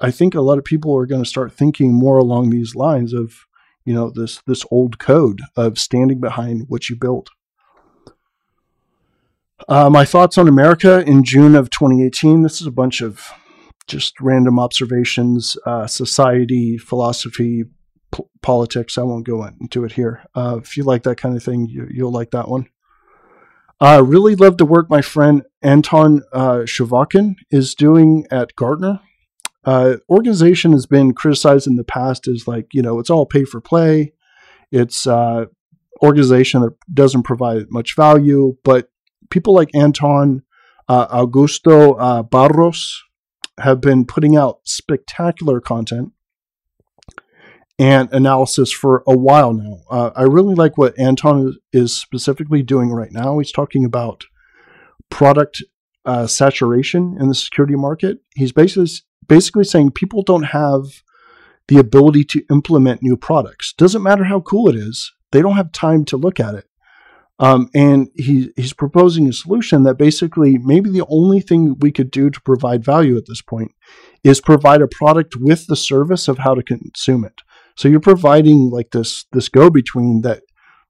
I 0.00 0.10
think 0.10 0.34
a 0.34 0.40
lot 0.40 0.58
of 0.58 0.64
people 0.64 0.96
are 0.96 1.06
going 1.06 1.22
to 1.22 1.28
start 1.28 1.52
thinking 1.52 1.92
more 1.92 2.18
along 2.18 2.50
these 2.50 2.74
lines 2.74 3.12
of, 3.12 3.46
you 3.84 3.94
know, 3.94 4.10
this 4.10 4.42
this 4.46 4.64
old 4.70 4.98
code 4.98 5.40
of 5.56 5.78
standing 5.78 6.20
behind 6.20 6.64
what 6.68 6.88
you 6.88 6.96
built. 6.96 7.30
Uh, 9.68 9.88
my 9.88 10.04
thoughts 10.04 10.36
on 10.38 10.48
America 10.48 11.02
in 11.06 11.22
June 11.22 11.54
of 11.54 11.70
2018. 11.70 12.42
This 12.42 12.60
is 12.60 12.66
a 12.66 12.72
bunch 12.72 13.00
of 13.00 13.30
just 13.86 14.20
random 14.20 14.58
observations, 14.58 15.56
uh, 15.66 15.86
society, 15.86 16.78
philosophy, 16.78 17.64
p- 18.12 18.24
politics. 18.42 18.96
I 18.98 19.02
won't 19.02 19.26
go 19.26 19.44
into 19.44 19.84
it 19.84 19.92
here. 19.92 20.24
Uh, 20.34 20.60
if 20.62 20.76
you 20.76 20.84
like 20.84 21.02
that 21.04 21.16
kind 21.16 21.36
of 21.36 21.42
thing, 21.42 21.66
you, 21.68 22.04
will 22.04 22.12
like 22.12 22.30
that 22.30 22.48
one. 22.48 22.68
I 23.80 23.96
uh, 23.96 24.02
really 24.02 24.36
love 24.36 24.58
the 24.58 24.64
work 24.64 24.88
my 24.88 25.02
friend 25.02 25.42
Anton 25.60 26.22
uh, 26.32 26.58
Chuvakin 26.58 27.34
is 27.50 27.74
doing 27.74 28.26
at 28.30 28.54
Gartner. 28.54 29.00
Uh, 29.64 29.96
organization 30.08 30.72
has 30.72 30.86
been 30.86 31.14
criticized 31.14 31.66
in 31.66 31.76
the 31.76 31.84
past 31.84 32.28
as 32.28 32.46
like, 32.46 32.66
you 32.72 32.82
know, 32.82 32.98
it's 32.98 33.10
all 33.10 33.26
pay 33.26 33.44
for 33.44 33.60
play. 33.60 34.12
It's 34.70 35.06
uh, 35.06 35.46
organization 36.02 36.62
that 36.62 36.76
doesn't 36.92 37.24
provide 37.24 37.66
much 37.70 37.96
value, 37.96 38.56
but 38.64 38.88
people 39.30 39.54
like 39.54 39.74
Anton 39.74 40.42
uh, 40.88 41.06
Augusto 41.08 42.30
Barros 42.30 43.02
have 43.60 43.80
been 43.80 44.04
putting 44.04 44.36
out 44.36 44.60
spectacular 44.64 45.60
content 45.60 46.12
and 47.78 48.12
analysis 48.12 48.72
for 48.72 49.02
a 49.06 49.16
while 49.16 49.52
now. 49.52 49.78
Uh, 49.90 50.10
I 50.14 50.22
really 50.22 50.54
like 50.54 50.78
what 50.78 50.98
Anton 50.98 51.56
is 51.72 51.94
specifically 51.94 52.62
doing 52.62 52.90
right 52.90 53.12
now. 53.12 53.38
He's 53.38 53.52
talking 53.52 53.84
about 53.84 54.24
product 55.10 55.62
uh, 56.04 56.26
saturation 56.26 57.16
in 57.18 57.28
the 57.28 57.34
security 57.34 57.76
market. 57.76 58.18
He's 58.34 58.52
basically 58.52 58.90
basically 59.26 59.64
saying 59.64 59.92
people 59.92 60.22
don't 60.22 60.44
have 60.44 61.02
the 61.68 61.78
ability 61.78 62.24
to 62.24 62.44
implement 62.50 63.02
new 63.02 63.16
products. 63.16 63.72
Doesn't 63.72 64.02
matter 64.02 64.24
how 64.24 64.40
cool 64.40 64.68
it 64.68 64.76
is; 64.76 65.12
they 65.30 65.42
don't 65.42 65.56
have 65.56 65.72
time 65.72 66.04
to 66.06 66.16
look 66.16 66.40
at 66.40 66.54
it. 66.54 66.66
Um, 67.38 67.70
and 67.74 68.08
he, 68.14 68.52
he's 68.56 68.72
proposing 68.72 69.28
a 69.28 69.32
solution 69.32 69.82
that 69.82 69.96
basically 69.96 70.58
maybe 70.58 70.90
the 70.90 71.06
only 71.08 71.40
thing 71.40 71.76
we 71.80 71.90
could 71.90 72.10
do 72.10 72.30
to 72.30 72.40
provide 72.42 72.84
value 72.84 73.16
at 73.16 73.24
this 73.26 73.42
point 73.42 73.72
is 74.22 74.40
provide 74.40 74.80
a 74.80 74.88
product 74.88 75.34
with 75.36 75.66
the 75.66 75.76
service 75.76 76.28
of 76.28 76.38
how 76.38 76.54
to 76.54 76.62
consume 76.62 77.24
it. 77.24 77.40
So 77.76 77.88
you're 77.88 78.00
providing 78.00 78.70
like 78.70 78.90
this 78.90 79.24
this 79.32 79.48
go 79.48 79.70
between 79.70 80.20
that 80.22 80.42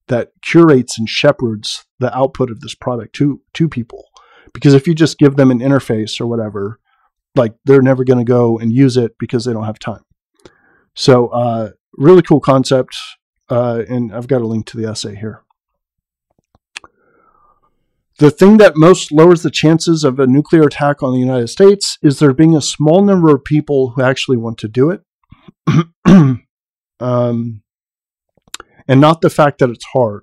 that 0.09 0.33
curates 0.43 0.99
and 0.99 1.09
shepherds 1.09 1.87
the 2.01 2.15
output 2.17 2.51
of 2.51 2.61
this 2.61 2.75
product 2.75 3.15
to 3.17 3.41
to 3.55 3.69
people. 3.69 4.09
Because 4.53 4.75
if 4.75 4.87
you 4.87 4.95
just 4.95 5.19
give 5.19 5.37
them 5.37 5.51
an 5.51 5.61
interface 5.61 6.21
or 6.21 6.27
whatever, 6.27 6.81
like 7.35 7.55
they're 7.65 7.83
never 7.83 8.05
going 8.05 8.19
to 8.19 8.31
go 8.31 8.59
and 8.59 8.73
use 8.73 8.97
it 8.97 9.13
because 9.19 9.45
they 9.45 9.53
don't 9.53 9.65
have 9.65 9.79
time. 9.79 10.05
So 10.95 11.29
uh, 11.29 11.71
really 11.95 12.23
cool 12.23 12.41
concept, 12.41 12.97
uh, 13.49 13.85
and 13.89 14.15
I've 14.15 14.29
got 14.29 14.43
a 14.43 14.47
link 14.47 14.67
to 14.67 14.77
the 14.77 14.87
essay 14.87 15.15
here. 15.15 15.43
The 18.23 18.31
thing 18.31 18.59
that 18.59 18.77
most 18.77 19.11
lowers 19.11 19.43
the 19.43 19.51
chances 19.51 20.05
of 20.05 20.21
a 20.21 20.29
nuclear 20.29 20.63
attack 20.63 21.03
on 21.03 21.13
the 21.13 21.19
United 21.19 21.49
States 21.49 21.99
is 22.03 22.21
there 22.21 22.33
being 22.33 22.55
a 22.55 22.63
small 22.63 23.03
number 23.03 23.35
of 23.35 23.43
people 23.43 23.91
who 23.91 24.03
actually 24.03 24.37
want 24.37 24.59
to 24.59 24.69
do 24.69 24.91
it. 24.91 25.03
um, 27.01 27.63
and 28.87 29.01
not 29.01 29.23
the 29.23 29.29
fact 29.29 29.59
that 29.59 29.71
it's 29.71 29.87
hard. 29.87 30.23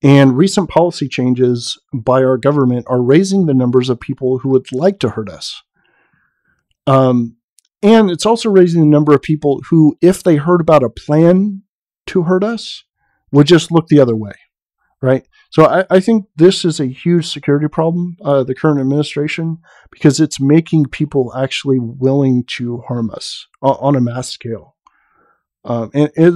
And 0.00 0.38
recent 0.38 0.70
policy 0.70 1.08
changes 1.08 1.76
by 1.92 2.22
our 2.22 2.38
government 2.38 2.86
are 2.88 3.02
raising 3.02 3.46
the 3.46 3.52
numbers 3.52 3.90
of 3.90 3.98
people 3.98 4.38
who 4.38 4.50
would 4.50 4.70
like 4.70 5.00
to 5.00 5.08
hurt 5.08 5.28
us. 5.28 5.60
Um, 6.86 7.36
and 7.82 8.12
it's 8.12 8.26
also 8.26 8.48
raising 8.48 8.82
the 8.82 8.96
number 8.96 9.12
of 9.12 9.22
people 9.22 9.60
who, 9.70 9.98
if 10.00 10.22
they 10.22 10.36
heard 10.36 10.60
about 10.60 10.84
a 10.84 10.88
plan 10.88 11.62
to 12.06 12.22
hurt 12.22 12.44
us, 12.44 12.84
would 13.32 13.48
just 13.48 13.72
look 13.72 13.88
the 13.88 13.98
other 13.98 14.14
way, 14.14 14.34
right? 15.02 15.26
So 15.50 15.64
I, 15.64 15.84
I, 15.88 16.00
think 16.00 16.26
this 16.36 16.64
is 16.64 16.78
a 16.78 16.86
huge 16.86 17.26
security 17.26 17.68
problem, 17.68 18.18
uh, 18.22 18.44
the 18.44 18.54
current 18.54 18.80
administration, 18.80 19.58
because 19.90 20.20
it's 20.20 20.38
making 20.38 20.86
people 20.86 21.34
actually 21.34 21.78
willing 21.78 22.44
to 22.56 22.82
harm 22.86 23.10
us 23.10 23.46
on, 23.62 23.76
on 23.80 23.96
a 23.96 24.00
mass 24.00 24.28
scale. 24.28 24.76
Um, 25.64 25.90
and, 25.94 26.10
it, 26.16 26.34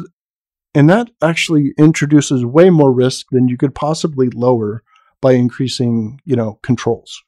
and 0.75 0.89
that 0.89 1.11
actually 1.23 1.75
introduces 1.79 2.45
way 2.45 2.71
more 2.71 2.91
risk 2.91 3.27
than 3.31 3.49
you 3.49 3.59
could 3.59 3.75
possibly 3.75 4.31
lower 4.31 4.83
by 5.21 5.33
increasing, 5.33 6.21
you 6.25 6.35
know, 6.35 6.59
controls. 6.63 7.23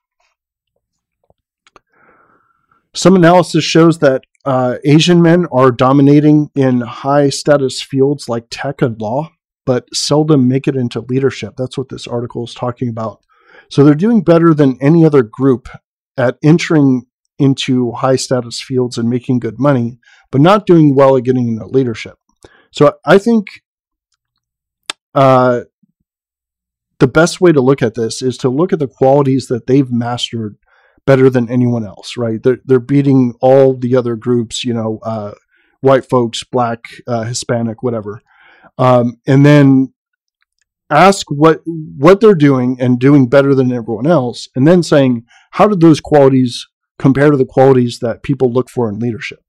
Some 2.94 3.14
analysis 3.14 3.64
shows 3.64 3.98
that 3.98 4.22
uh, 4.46 4.76
Asian 4.84 5.20
men 5.20 5.46
are 5.52 5.70
dominating 5.70 6.50
in 6.54 6.80
high 6.80 7.28
status 7.28 7.82
fields 7.82 8.28
like 8.28 8.46
tech 8.50 8.80
and 8.80 9.00
law 9.00 9.30
but 9.66 9.94
seldom 9.94 10.48
make 10.48 10.68
it 10.68 10.76
into 10.76 11.00
leadership. 11.08 11.54
That's 11.56 11.78
what 11.78 11.88
this 11.88 12.06
article 12.06 12.44
is 12.44 12.54
talking 12.54 12.88
about. 12.88 13.20
So 13.68 13.84
they're 13.84 13.94
doing 13.94 14.22
better 14.22 14.54
than 14.54 14.78
any 14.80 15.04
other 15.04 15.22
group 15.22 15.68
at 16.16 16.36
entering 16.42 17.06
into 17.38 17.92
high 17.92 18.16
status 18.16 18.62
fields 18.62 18.98
and 18.98 19.08
making 19.08 19.40
good 19.40 19.58
money, 19.58 19.98
but 20.30 20.40
not 20.40 20.66
doing 20.66 20.94
well 20.94 21.16
at 21.16 21.24
getting 21.24 21.48
into 21.48 21.66
leadership. 21.66 22.16
So 22.70 22.94
I 23.04 23.18
think 23.18 23.46
uh, 25.14 25.62
the 26.98 27.08
best 27.08 27.40
way 27.40 27.52
to 27.52 27.60
look 27.60 27.82
at 27.82 27.94
this 27.94 28.22
is 28.22 28.36
to 28.38 28.48
look 28.48 28.72
at 28.72 28.78
the 28.78 28.88
qualities 28.88 29.46
that 29.48 29.66
they've 29.66 29.90
mastered 29.90 30.56
better 31.06 31.28
than 31.28 31.50
anyone 31.50 31.86
else, 31.86 32.16
right? 32.16 32.42
They're, 32.42 32.58
they're 32.64 32.80
beating 32.80 33.34
all 33.40 33.76
the 33.76 33.96
other 33.96 34.16
groups, 34.16 34.64
you 34.64 34.72
know, 34.72 35.00
uh, 35.02 35.34
white 35.80 36.08
folks, 36.08 36.42
black, 36.44 36.80
uh, 37.06 37.24
Hispanic, 37.24 37.82
whatever. 37.82 38.22
Um, 38.78 39.20
and 39.26 39.44
then 39.46 39.92
ask 40.90 41.26
what 41.30 41.62
what 41.64 42.20
they're 42.20 42.34
doing 42.34 42.76
and 42.80 42.98
doing 42.98 43.28
better 43.28 43.54
than 43.54 43.72
everyone 43.72 44.06
else, 44.06 44.48
and 44.54 44.66
then 44.66 44.82
saying 44.82 45.24
how 45.52 45.68
did 45.68 45.80
those 45.80 46.00
qualities 46.00 46.66
compare 46.98 47.30
to 47.30 47.36
the 47.36 47.44
qualities 47.44 47.98
that 48.00 48.22
people 48.22 48.52
look 48.52 48.70
for 48.70 48.88
in 48.88 48.98
leadership. 48.98 49.40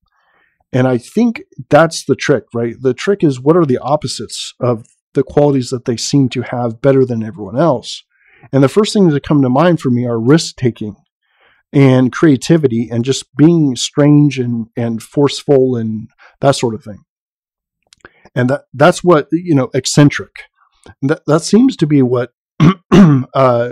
And 0.74 0.88
I 0.88 0.98
think 0.98 1.44
that's 1.70 2.04
the 2.06 2.16
trick, 2.16 2.46
right? 2.54 2.76
The 2.80 2.94
trick 2.94 3.24
is 3.24 3.40
what 3.40 3.56
are 3.56 3.66
the 3.66 3.78
opposites 3.78 4.54
of 4.60 4.86
the 5.14 5.24
qualities 5.24 5.70
that 5.70 5.86
they 5.86 5.96
seem 5.96 6.28
to 6.30 6.42
have 6.42 6.82
better 6.82 7.06
than 7.06 7.24
everyone 7.24 7.58
else. 7.58 8.04
And 8.52 8.64
the 8.64 8.68
first 8.68 8.94
things 8.94 9.14
that 9.14 9.24
come 9.24 9.42
to 9.42 9.50
mind 9.50 9.80
for 9.80 9.90
me 9.90 10.06
are 10.06 10.20
risk 10.20 10.58
taking 10.58 10.96
and 11.72 12.12
creativity 12.12 12.90
and 12.92 13.06
just 13.06 13.34
being 13.36 13.76
strange 13.76 14.38
and, 14.38 14.68
and 14.76 15.02
forceful 15.02 15.78
and 15.78 16.10
that 16.42 16.56
sort 16.56 16.76
of 16.76 16.84
thing. 16.84 17.05
And 18.36 18.50
that, 18.50 18.66
that's 18.74 19.04
what, 19.04 19.28
you 19.32 19.56
know, 19.56 19.70
eccentric. 19.74 20.32
That, 21.02 21.22
that 21.26 21.42
seems 21.42 21.76
to 21.78 21.88
be 21.88 22.02
what 22.02 22.32
uh, 22.92 23.70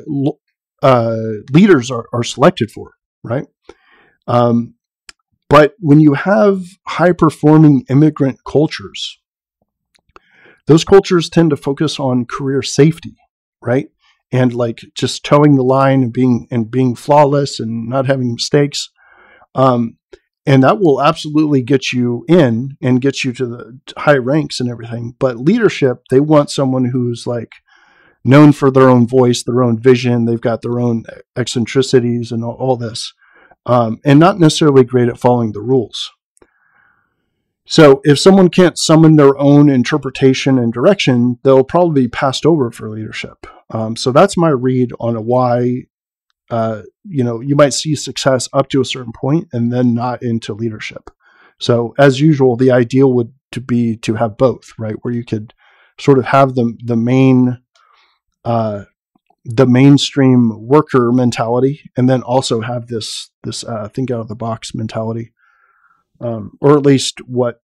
uh, 0.82 1.18
leaders 1.52 1.92
are, 1.92 2.06
are 2.14 2.24
selected 2.24 2.72
for, 2.72 2.94
right? 3.24 3.46
Um, 4.28 4.76
but 5.50 5.76
when 5.80 6.00
you 6.00 6.14
have 6.14 6.64
high 6.88 7.12
performing 7.12 7.86
immigrant 7.90 8.40
cultures, 8.48 9.20
those 10.68 10.84
cultures 10.84 11.30
tend 11.30 11.50
to 11.50 11.58
focus 11.58 12.00
on 12.00 12.26
career 12.26 12.62
safety, 12.62 13.16
right? 13.62 13.90
And 14.32 14.54
like 14.54 14.82
just 14.96 15.24
toeing 15.24 15.56
the 15.56 15.64
line 15.64 16.02
and 16.02 16.14
being 16.14 16.48
and 16.50 16.72
being 16.72 16.96
flawless 16.96 17.60
and 17.60 17.88
not 17.88 18.08
having 18.08 18.34
mistakes. 18.34 18.90
Um, 19.54 19.98
and 20.46 20.64
that 20.64 20.80
will 20.80 21.02
absolutely 21.02 21.62
get 21.62 21.94
you 21.94 22.26
in 22.28 22.78
and 22.82 23.02
get 23.02 23.24
you 23.24 23.32
to 23.34 23.46
the 23.46 23.80
high 23.98 24.18
ranks 24.18 24.60
and 24.60 24.70
everything. 24.70 25.16
But 25.20 25.38
leadership, 25.38 26.04
they 26.10 26.20
want 26.20 26.52
someone 26.52 26.86
who's 26.86 27.26
like 27.26 27.54
known 28.26 28.52
for 28.52 28.72
their 28.72 28.90
own 28.90 29.08
voice, 29.08 29.44
their 29.44 29.64
own 29.64 29.80
vision. 29.80 30.26
They've 30.26 30.40
got 30.40 30.62
their 30.62 30.80
own 30.80 31.04
eccentricities 31.36 32.32
and 32.32 32.44
all, 32.44 32.56
all 32.56 32.78
this, 32.78 33.14
um, 33.66 34.00
and 34.04 34.20
not 34.20 34.40
necessarily 34.40 34.84
great 34.84 35.10
at 35.10 35.20
following 35.20 35.54
the 35.54 35.62
rules. 35.62 36.12
So 37.66 38.02
if 38.04 38.20
someone 38.20 38.50
can't 38.50 38.78
summon 38.78 39.16
their 39.16 39.38
own 39.38 39.70
interpretation 39.70 40.60
and 40.60 40.74
direction, 40.74 41.40
they'll 41.44 41.64
probably 41.64 42.04
be 42.04 42.08
passed 42.10 42.46
over 42.46 42.72
for 42.72 42.90
leadership. 42.90 43.48
Um, 43.70 43.96
so 43.96 44.12
that's 44.12 44.38
my 44.38 44.50
read 44.50 44.92
on 45.00 45.16
why. 45.26 45.84
Uh, 46.54 46.84
you 47.04 47.24
know, 47.24 47.40
you 47.40 47.56
might 47.56 47.74
see 47.74 47.96
success 47.96 48.48
up 48.54 48.70
to 48.70 48.82
a 48.82 48.86
certain 48.94 49.14
point 49.14 49.48
and 49.54 49.72
then 49.74 49.94
not 49.94 50.22
into 50.22 50.54
leadership. 50.54 51.10
So 51.60 51.94
as 51.98 52.20
usual, 52.20 52.56
the 52.56 52.72
ideal 52.72 53.12
would 53.14 53.34
to 53.54 53.62
be 53.62 53.98
to 53.98 54.16
have 54.16 54.38
both, 54.38 54.74
right? 54.78 54.96
Where 55.02 55.14
you 55.14 55.26
could 55.26 55.54
sort 56.00 56.20
of 56.20 56.26
have 56.26 56.56
the 56.56 56.66
the 56.84 56.96
main 56.96 57.60
uh, 58.46 58.84
the 59.46 59.66
mainstream 59.66 60.68
worker 60.74 61.12
mentality, 61.12 61.90
and 61.98 62.10
then 62.10 62.22
also 62.22 62.62
have 62.62 62.88
this 62.88 63.32
this 63.44 63.64
uh, 63.64 63.88
think 63.90 64.12
out 64.12 64.20
of 64.20 64.28
the 64.28 64.36
box 64.36 64.76
mentality 64.76 65.34
um, 66.24 66.58
or 66.62 66.78
at 66.78 66.86
least 66.86 67.20
what 67.28 67.62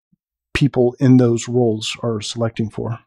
people 0.52 0.94
in 0.98 1.16
those 1.16 1.48
roles 1.48 1.96
are 2.02 2.20
selecting 2.20 2.70
for. 2.70 2.98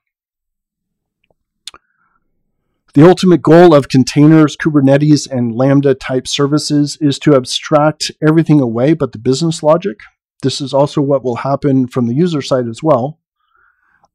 The 2.93 3.07
ultimate 3.07 3.41
goal 3.41 3.73
of 3.73 3.87
containers, 3.87 4.57
Kubernetes, 4.57 5.29
and 5.29 5.55
Lambda 5.55 5.95
type 5.95 6.27
services 6.27 6.97
is 6.99 7.17
to 7.19 7.35
abstract 7.35 8.11
everything 8.27 8.59
away 8.59 8.93
but 8.93 9.13
the 9.13 9.17
business 9.17 9.63
logic. 9.63 9.99
This 10.41 10.59
is 10.59 10.73
also 10.73 11.01
what 11.01 11.23
will 11.23 11.37
happen 11.37 11.87
from 11.87 12.07
the 12.07 12.13
user 12.13 12.41
side 12.41 12.67
as 12.67 12.83
well, 12.83 13.19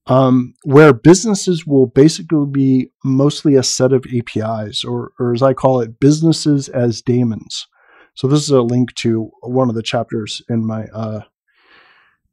um, 0.07 0.55
where 0.65 0.93
businesses 0.93 1.67
will 1.67 1.87
basically 1.87 2.47
be 2.47 2.91
mostly 3.03 3.55
a 3.55 3.62
set 3.62 3.93
of 3.95 4.05
APIs, 4.15 4.85
or, 4.85 5.12
or 5.19 5.33
as 5.33 5.43
I 5.43 5.55
call 5.55 5.81
it, 5.81 5.99
businesses 5.99 6.69
as 6.69 7.01
daemons. 7.01 7.67
So 8.15 8.27
this 8.27 8.43
is 8.43 8.51
a 8.51 8.62
link 8.62 8.95
to 8.97 9.31
one 9.43 9.71
of 9.71 9.75
the 9.75 9.83
chapters 9.83 10.43
in 10.49 10.67
my 10.67 10.85
uh, 10.87 11.23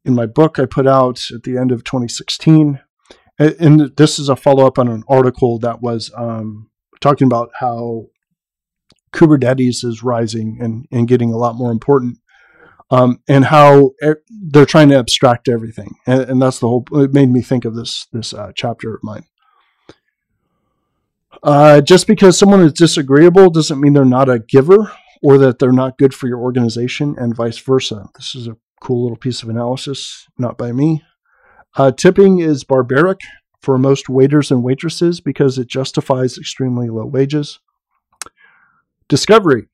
in 0.05 0.15
my 0.15 0.25
book 0.25 0.59
I 0.59 0.65
put 0.65 0.87
out 0.87 1.21
at 1.33 1.43
the 1.43 1.57
end 1.57 1.71
of 1.71 1.83
2016. 1.83 2.79
And 3.39 3.95
this 3.97 4.19
is 4.19 4.29
a 4.29 4.35
follow 4.35 4.67
up 4.67 4.77
on 4.77 4.87
an 4.87 5.03
article 5.07 5.57
that 5.59 5.81
was 5.81 6.11
um, 6.15 6.69
talking 7.01 7.25
about 7.25 7.49
how 7.59 8.07
Kubernetes 9.11 9.83
is 9.83 10.03
rising 10.03 10.57
and, 10.61 10.85
and 10.91 11.07
getting 11.07 11.31
a 11.31 11.37
lot 11.37 11.55
more 11.55 11.71
important, 11.71 12.19
um, 12.91 13.21
and 13.27 13.45
how 13.45 13.91
they're 14.29 14.65
trying 14.65 14.89
to 14.89 14.97
abstract 14.97 15.47
everything. 15.47 15.95
And, 16.05 16.21
and, 16.21 16.41
that's 16.41 16.59
the 16.59 16.67
whole. 16.67 16.85
It 16.93 17.13
made 17.13 17.31
me 17.31 17.41
think 17.41 17.65
of 17.65 17.75
this 17.75 18.07
this 18.11 18.33
uh, 18.33 18.51
chapter 18.55 18.93
of 18.93 19.03
mine. 19.03 19.25
Uh, 21.41 21.81
just 21.81 22.07
because 22.07 22.37
someone 22.37 22.61
is 22.61 22.73
disagreeable 22.73 23.49
doesn't 23.49 23.81
mean 23.81 23.93
they're 23.93 24.05
not 24.05 24.29
a 24.29 24.39
giver 24.39 24.91
or 25.23 25.37
that 25.37 25.59
they're 25.59 25.71
not 25.71 25.97
good 25.97 26.13
for 26.13 26.27
your 26.27 26.39
organization 26.39 27.15
and 27.17 27.35
vice 27.35 27.57
versa. 27.57 28.09
This 28.15 28.35
is 28.35 28.47
a 28.47 28.57
cool 28.79 29.03
little 29.03 29.17
piece 29.17 29.41
of 29.43 29.49
analysis, 29.49 30.27
not 30.37 30.57
by 30.57 30.71
me. 30.71 31.03
Uh, 31.75 31.91
tipping 31.91 32.39
is 32.39 32.63
barbaric 32.63 33.19
for 33.61 33.77
most 33.77 34.09
waiters 34.09 34.51
and 34.51 34.63
waitresses 34.63 35.21
because 35.21 35.57
it 35.57 35.67
justifies 35.67 36.37
extremely 36.37 36.89
low 36.89 37.05
wages. 37.05 37.59
Discovery, 39.07 39.67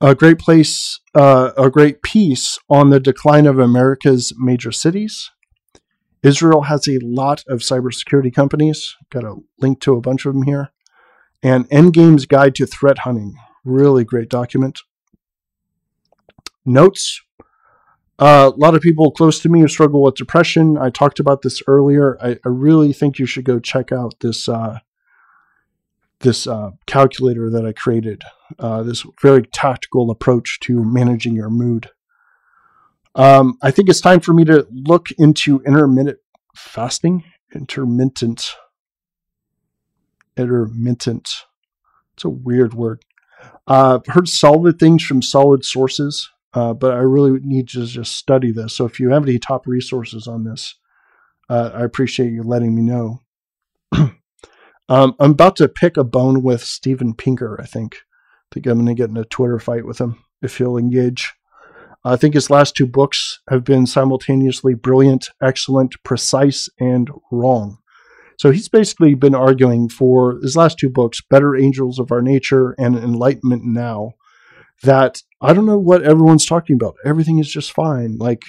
a 0.00 0.14
great 0.14 0.38
place, 0.38 1.00
uh, 1.14 1.50
a 1.56 1.70
great 1.70 2.02
piece 2.02 2.58
on 2.68 2.90
the 2.90 3.00
decline 3.00 3.46
of 3.46 3.58
America's 3.58 4.32
major 4.38 4.72
cities. 4.72 5.30
Israel 6.22 6.62
has 6.62 6.86
a 6.86 6.98
lot 7.02 7.42
of 7.48 7.60
cybersecurity 7.60 8.32
companies. 8.32 8.96
Got 9.10 9.24
a 9.24 9.36
link 9.58 9.80
to 9.80 9.94
a 9.94 10.00
bunch 10.00 10.24
of 10.24 10.34
them 10.34 10.44
here. 10.44 10.70
And 11.42 11.68
Endgame's 11.70 12.26
Guide 12.26 12.54
to 12.56 12.66
Threat 12.66 12.98
Hunting, 12.98 13.34
Really 13.64 14.04
great 14.04 14.28
document. 14.28 14.80
Notes. 16.64 17.20
Uh, 18.18 18.50
a 18.54 18.58
lot 18.58 18.74
of 18.74 18.82
people 18.82 19.10
close 19.10 19.40
to 19.40 19.48
me 19.48 19.60
who 19.60 19.68
struggle 19.68 20.02
with 20.02 20.14
depression. 20.14 20.78
I 20.78 20.90
talked 20.90 21.18
about 21.18 21.42
this 21.42 21.62
earlier. 21.66 22.18
I, 22.22 22.32
I 22.44 22.48
really 22.48 22.92
think 22.92 23.18
you 23.18 23.26
should 23.26 23.44
go 23.44 23.58
check 23.58 23.90
out 23.90 24.14
this 24.20 24.48
uh, 24.48 24.78
this 26.20 26.46
uh, 26.46 26.70
calculator 26.86 27.50
that 27.50 27.66
I 27.66 27.72
created. 27.72 28.22
Uh, 28.58 28.82
this 28.82 29.04
very 29.20 29.42
tactical 29.42 30.10
approach 30.10 30.60
to 30.60 30.84
managing 30.84 31.34
your 31.34 31.50
mood. 31.50 31.90
Um, 33.14 33.58
I 33.62 33.70
think 33.70 33.88
it's 33.88 34.00
time 34.00 34.20
for 34.20 34.32
me 34.32 34.44
to 34.44 34.66
look 34.70 35.10
into 35.18 35.62
intermittent 35.66 36.18
fasting. 36.54 37.24
Intermittent. 37.54 38.54
Intermittent. 40.36 41.28
It's 42.14 42.24
a 42.24 42.30
weird 42.30 42.74
word. 42.74 43.04
Uh, 43.66 43.98
I've 43.98 44.14
heard 44.14 44.28
solid 44.28 44.78
things 44.78 45.02
from 45.02 45.22
solid 45.22 45.64
sources, 45.64 46.30
uh, 46.54 46.74
but 46.74 46.92
I 46.92 46.98
really 46.98 47.38
need 47.42 47.68
to 47.70 47.86
just 47.86 48.14
study 48.14 48.52
this. 48.52 48.74
So 48.74 48.84
if 48.84 49.00
you 49.00 49.10
have 49.10 49.22
any 49.22 49.38
top 49.38 49.66
resources 49.66 50.26
on 50.26 50.44
this, 50.44 50.76
uh, 51.48 51.70
I 51.74 51.82
appreciate 51.82 52.32
you 52.32 52.42
letting 52.42 52.74
me 52.74 52.82
know. 52.82 53.20
um, 54.88 55.14
I'm 55.18 55.32
about 55.32 55.56
to 55.56 55.68
pick 55.68 55.96
a 55.96 56.04
bone 56.04 56.42
with 56.42 56.62
Steven 56.62 57.14
Pinker, 57.14 57.58
I 57.60 57.66
think. 57.66 57.96
I 57.96 58.54
think 58.54 58.66
I'm 58.66 58.74
going 58.74 58.86
to 58.86 58.94
get 58.94 59.10
in 59.10 59.16
a 59.16 59.24
Twitter 59.24 59.58
fight 59.58 59.86
with 59.86 59.98
him 59.98 60.22
if 60.42 60.58
he'll 60.58 60.76
engage. 60.76 61.32
I 62.04 62.16
think 62.16 62.34
his 62.34 62.50
last 62.50 62.74
two 62.74 62.86
books 62.86 63.40
have 63.48 63.64
been 63.64 63.86
simultaneously 63.86 64.74
brilliant, 64.74 65.30
excellent, 65.40 65.94
precise, 66.02 66.68
and 66.80 67.08
wrong. 67.30 67.78
So 68.38 68.50
he's 68.50 68.68
basically 68.68 69.14
been 69.14 69.36
arguing 69.36 69.88
for 69.88 70.40
his 70.42 70.56
last 70.56 70.78
two 70.78 70.90
books, 70.90 71.20
Better 71.30 71.54
Angels 71.54 72.00
of 72.00 72.10
Our 72.10 72.22
Nature 72.22 72.72
and 72.72 72.96
Enlightenment 72.96 73.62
Now, 73.64 74.14
that 74.82 75.22
I 75.40 75.52
don't 75.52 75.66
know 75.66 75.78
what 75.78 76.02
everyone's 76.02 76.46
talking 76.46 76.74
about. 76.74 76.96
Everything 77.04 77.38
is 77.38 77.50
just 77.50 77.72
fine. 77.72 78.16
Like, 78.18 78.42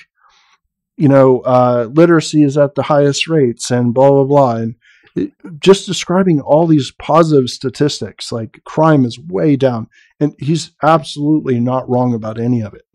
you 0.98 1.08
know, 1.08 1.40
uh, 1.42 1.90
literacy 1.92 2.44
is 2.44 2.58
at 2.58 2.76
the 2.76 2.84
highest 2.84 3.28
rates 3.28 3.72
and 3.72 3.94
blah, 3.94 4.10
blah, 4.10 4.26
blah. 4.26 4.56
And 4.58 4.76
it, 5.16 5.32
just 5.60 5.86
describing 5.86 6.40
all 6.42 6.68
these 6.68 6.92
positive 7.00 7.50
statistics, 7.50 8.32
like 8.32 8.62
crime 8.66 9.06
is 9.06 9.20
way 9.20 9.56
down. 9.56 9.88
And 10.20 10.36
he's 10.40 10.72
absolutely 10.84 11.60
not 11.60 11.90
wrong 11.90 12.14
about 12.14 12.40
any 12.40 12.62
of 12.62 12.74
it, 12.74 12.86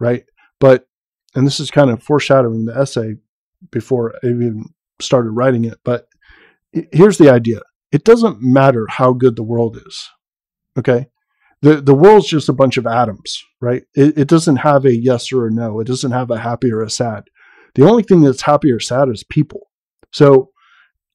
right? 0.00 0.24
But, 0.58 0.86
and 1.34 1.46
this 1.46 1.60
is 1.60 1.70
kind 1.70 1.90
of 1.90 2.02
foreshadowing 2.02 2.64
the 2.64 2.76
essay 2.76 3.16
before 3.70 4.14
I 4.22 4.28
even 4.28 4.64
started 5.00 5.30
writing 5.30 5.64
it, 5.64 5.78
but 5.84 6.06
here's 6.92 7.18
the 7.18 7.30
idea 7.30 7.60
it 7.92 8.04
doesn't 8.04 8.42
matter 8.42 8.86
how 8.88 9.12
good 9.12 9.36
the 9.36 9.42
world 9.42 9.80
is. 9.86 10.08
Okay. 10.78 11.06
The 11.66 11.80
the 11.80 11.94
world's 11.94 12.28
just 12.28 12.48
a 12.48 12.52
bunch 12.52 12.76
of 12.76 12.86
atoms, 12.86 13.42
right? 13.60 13.82
It, 13.94 14.16
it 14.16 14.28
doesn't 14.28 14.58
have 14.58 14.84
a 14.84 14.94
yes 14.94 15.32
or 15.32 15.48
a 15.48 15.50
no. 15.50 15.80
It 15.80 15.88
doesn't 15.88 16.12
have 16.12 16.30
a 16.30 16.38
happy 16.38 16.70
or 16.70 16.80
a 16.80 16.88
sad. 16.88 17.24
The 17.74 17.84
only 17.84 18.04
thing 18.04 18.20
that's 18.20 18.42
happy 18.42 18.70
or 18.70 18.78
sad 18.78 19.08
is 19.08 19.24
people. 19.24 19.68
So, 20.12 20.50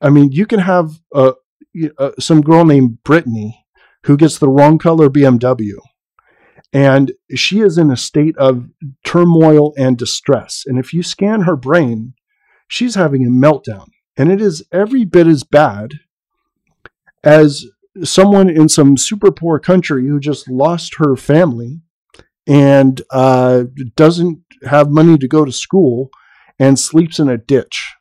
I 0.01 0.09
mean, 0.09 0.33
you 0.33 0.45
can 0.45 0.59
have 0.59 0.91
uh, 1.15 1.33
uh, 1.97 2.11
some 2.19 2.41
girl 2.41 2.65
named 2.65 3.01
Brittany 3.03 3.65
who 4.03 4.17
gets 4.17 4.39
the 4.39 4.49
wrong 4.49 4.77
color 4.77 5.09
BMW, 5.09 5.77
and 6.73 7.13
she 7.33 7.61
is 7.61 7.77
in 7.77 7.89
a 7.89 7.95
state 7.95 8.37
of 8.37 8.67
turmoil 9.05 9.73
and 9.77 9.97
distress. 9.97 10.63
And 10.65 10.77
if 10.77 10.93
you 10.93 11.01
scan 11.01 11.43
her 11.43 11.55
brain, 11.55 12.13
she's 12.67 12.95
having 12.95 13.25
a 13.25 13.29
meltdown, 13.29 13.87
and 14.17 14.29
it 14.29 14.41
is 14.41 14.65
every 14.73 15.05
bit 15.05 15.27
as 15.27 15.45
bad 15.45 15.93
as 17.23 17.65
someone 18.03 18.49
in 18.49 18.69
some 18.69 18.97
super 18.97 19.31
poor 19.31 19.59
country 19.59 20.07
who 20.07 20.19
just 20.19 20.49
lost 20.49 20.95
her 20.97 21.15
family 21.15 21.81
and 22.47 23.01
uh, 23.11 23.63
doesn't 23.95 24.39
have 24.63 24.89
money 24.89 25.17
to 25.17 25.27
go 25.27 25.45
to 25.45 25.51
school 25.51 26.09
and 26.59 26.79
sleeps 26.79 27.19
in 27.19 27.29
a 27.29 27.37
ditch. 27.37 27.93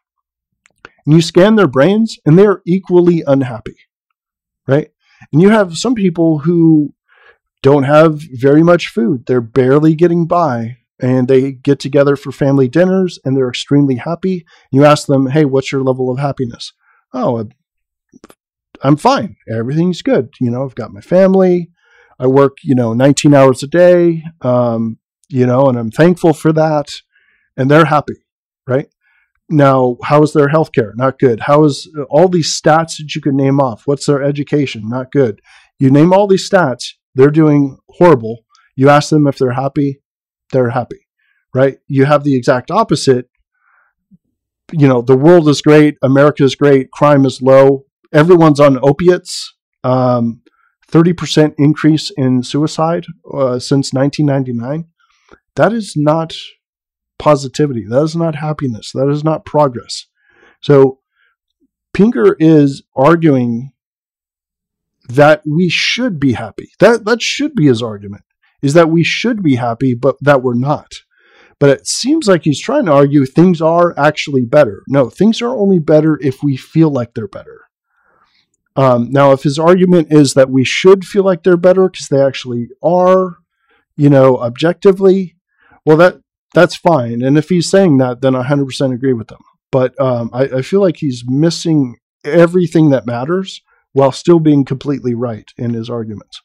And 1.07 1.15
you 1.15 1.23
scan 1.23 1.57
their 1.57 1.69
brains 1.69 2.19
and 2.25 2.39
they're 2.39 2.63
equally 2.67 3.23
unhappy, 3.27 3.77
right? 4.67 4.91
And 5.33 5.43
you 5.43 5.51
have 5.51 5.77
some 5.77 5.95
people 5.95 6.41
who 6.41 6.95
don't 7.63 7.85
have 7.85 8.21
very 8.33 8.63
much 8.63 8.89
food. 8.89 9.25
They're 9.27 9.41
barely 9.41 9.95
getting 9.95 10.27
by 10.27 10.79
and 11.01 11.29
they 11.29 11.53
get 11.53 11.81
together 11.81 12.17
for 12.17 12.33
family 12.33 12.69
dinners 12.69 13.19
and 13.25 13.37
they're 13.37 13.49
extremely 13.49 13.97
happy. 13.97 14.45
You 14.71 14.85
ask 14.85 15.07
them, 15.07 15.29
hey, 15.29 15.45
what's 15.45 15.73
your 15.73 15.83
level 15.83 16.11
of 16.11 16.19
happiness? 16.19 16.73
Oh, 17.13 17.49
I'm 18.83 18.97
fine. 18.97 19.37
Everything's 19.51 20.03
good. 20.03 20.31
You 20.41 20.51
know, 20.51 20.65
I've 20.65 20.75
got 20.75 20.93
my 20.93 21.01
family. 21.01 21.71
I 22.19 22.27
work, 22.27 22.59
you 22.63 22.75
know, 22.75 22.93
19 22.93 23.35
hours 23.35 23.63
a 23.63 23.67
day, 23.67 24.23
um, 24.43 24.99
you 25.29 25.47
know, 25.47 25.69
and 25.69 25.79
I'm 25.79 25.91
thankful 25.91 26.35
for 26.35 26.53
that. 26.53 26.91
And 27.57 27.71
they're 27.71 27.87
happy, 27.87 28.25
right? 28.67 28.89
Now, 29.49 29.97
how 30.05 30.23
is 30.23 30.33
their 30.33 30.49
healthcare? 30.49 30.93
Not 30.95 31.19
good. 31.19 31.41
How 31.41 31.65
is 31.65 31.91
uh, 31.99 32.03
all 32.05 32.29
these 32.29 32.61
stats 32.61 32.99
that 32.99 33.15
you 33.15 33.21
could 33.21 33.35
name 33.35 33.59
off? 33.59 33.83
What's 33.87 34.07
their 34.07 34.23
education? 34.23 34.89
Not 34.89 35.11
good. 35.11 35.41
You 35.79 35.91
name 35.91 36.13
all 36.13 36.27
these 36.27 36.49
stats, 36.49 36.93
they're 37.15 37.31
doing 37.31 37.79
horrible. 37.89 38.45
You 38.77 38.91
ask 38.91 39.11
them 39.11 39.27
if 39.27 39.39
they're 39.39 39.53
happy, 39.53 40.03
they're 40.53 40.71
happy, 40.71 41.09
right? 41.55 41.79
You 41.89 42.05
have 42.05 42.23
the 42.23 42.37
exact 42.37 42.71
opposite. 42.71 43.29
You 44.73 44.87
know, 44.87 45.03
the 45.03 45.17
world 45.17 45.49
is 45.49 45.63
great, 45.63 45.97
America 46.03 46.45
is 46.45 46.55
great, 46.55 46.91
crime 46.93 47.25
is 47.25 47.43
low, 47.43 47.87
everyone's 48.13 48.61
on 48.61 48.79
opiates. 48.83 49.57
Um, 49.85 50.43
30% 50.91 51.55
increase 51.57 52.11
in 52.17 52.43
suicide 52.43 53.07
uh, 53.33 53.59
since 53.59 53.93
1999. 53.93 54.87
That 55.55 55.73
is 55.73 55.95
not 55.97 56.35
positivity. 57.19 57.87
That 57.89 58.03
is 58.03 58.17
not 58.17 58.35
happiness. 58.35 58.91
That 58.95 59.09
is 59.09 59.23
not 59.23 59.45
progress. 59.45 60.07
So 60.61 60.99
Pinker 61.93 62.37
is 62.39 62.83
arguing 62.97 63.73
that 65.09 65.43
we 65.47 65.69
should 65.69 66.21
be 66.21 66.33
happy. 66.33 66.71
That 66.79 67.05
that 67.05 67.21
should 67.21 67.55
be 67.55 67.67
his 67.67 67.83
argument. 67.83 68.23
Is 68.63 68.75
that 68.75 68.91
we 68.91 69.03
should 69.03 69.43
be 69.43 69.57
happy, 69.57 69.95
but 69.95 70.17
that 70.21 70.43
we're 70.43 70.55
not. 70.55 70.93
But 71.59 71.71
it 71.71 71.87
seems 71.87 72.27
like 72.27 72.45
he's 72.45 72.61
trying 72.61 72.87
to 72.87 72.93
argue 72.93 73.27
things 73.27 73.61
are 73.61 73.99
actually 73.99 74.45
better. 74.45 74.83
No, 74.89 75.11
things 75.11 75.43
are 75.43 75.57
only 75.57 75.79
better 75.79 76.19
if 76.23 76.43
we 76.43 76.57
feel 76.57 76.91
like 76.91 77.15
they're 77.15 77.29
better. 77.29 77.60
Um, 78.77 79.11
now, 79.11 79.33
if 79.33 79.43
his 79.43 79.59
argument 79.59 80.09
is 80.11 80.35
that 80.35 80.51
we 80.51 80.65
should 80.65 81.05
feel 81.05 81.25
like 81.25 81.43
they're 81.43 81.57
better 81.57 81.89
because 81.89 82.09
they 82.09 82.23
actually 82.23 82.69
are, 82.83 83.39
you 83.97 84.09
know, 84.09 84.39
objectively, 84.39 85.37
well, 85.85 85.97
that 85.97 86.21
that's 86.55 86.77
fine. 86.77 87.23
And 87.23 87.37
if 87.37 87.49
he's 87.49 87.71
saying 87.71 87.99
that, 87.99 88.21
then 88.21 88.35
I 88.35 88.43
100% 88.43 88.93
agree 88.93 89.13
with 89.13 89.31
him. 89.31 89.39
But 89.71 89.99
um, 90.01 90.31
I, 90.33 90.43
I 90.45 90.63
feel 90.63 90.81
like 90.81 90.97
he's 90.97 91.25
missing 91.27 91.97
everything 92.25 92.91
that 92.91 93.07
matters 93.07 93.63
while 93.93 94.13
still 94.13 94.41
being 94.41 94.65
completely 94.65 95.15
right 95.15 95.49
in 95.57 95.75
his 95.75 95.89
arguments. 95.89 96.43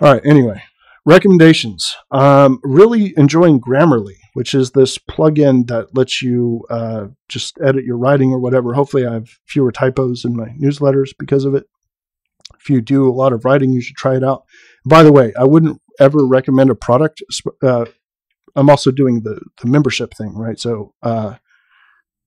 All 0.00 0.12
right. 0.12 0.22
Anyway, 0.24 0.62
recommendations. 1.04 1.96
Um, 2.10 2.60
really 2.62 3.14
enjoying 3.16 3.60
Grammarly 3.60 4.16
which 4.34 4.54
is 4.54 4.70
this 4.70 4.98
plugin 4.98 5.66
that 5.68 5.94
lets 5.94 6.22
you 6.22 6.64
uh, 6.70 7.06
just 7.28 7.58
edit 7.62 7.84
your 7.84 7.98
writing 7.98 8.32
or 8.32 8.38
whatever. 8.38 8.74
Hopefully, 8.74 9.06
I 9.06 9.14
have 9.14 9.28
fewer 9.46 9.72
typos 9.72 10.24
in 10.24 10.36
my 10.36 10.48
newsletters 10.60 11.10
because 11.18 11.44
of 11.44 11.54
it. 11.54 11.66
If 12.60 12.70
you 12.70 12.80
do 12.80 13.08
a 13.08 13.12
lot 13.12 13.32
of 13.32 13.44
writing, 13.44 13.72
you 13.72 13.80
should 13.80 13.96
try 13.96 14.16
it 14.16 14.24
out. 14.24 14.44
By 14.86 15.02
the 15.02 15.12
way, 15.12 15.32
I 15.38 15.44
wouldn't 15.44 15.80
ever 16.00 16.26
recommend 16.26 16.70
a 16.70 16.74
product. 16.74 17.22
Uh, 17.62 17.86
I'm 18.54 18.70
also 18.70 18.90
doing 18.90 19.22
the 19.22 19.40
the 19.60 19.68
membership 19.68 20.14
thing, 20.14 20.34
right? 20.36 20.58
So, 20.58 20.94
uh, 21.02 21.36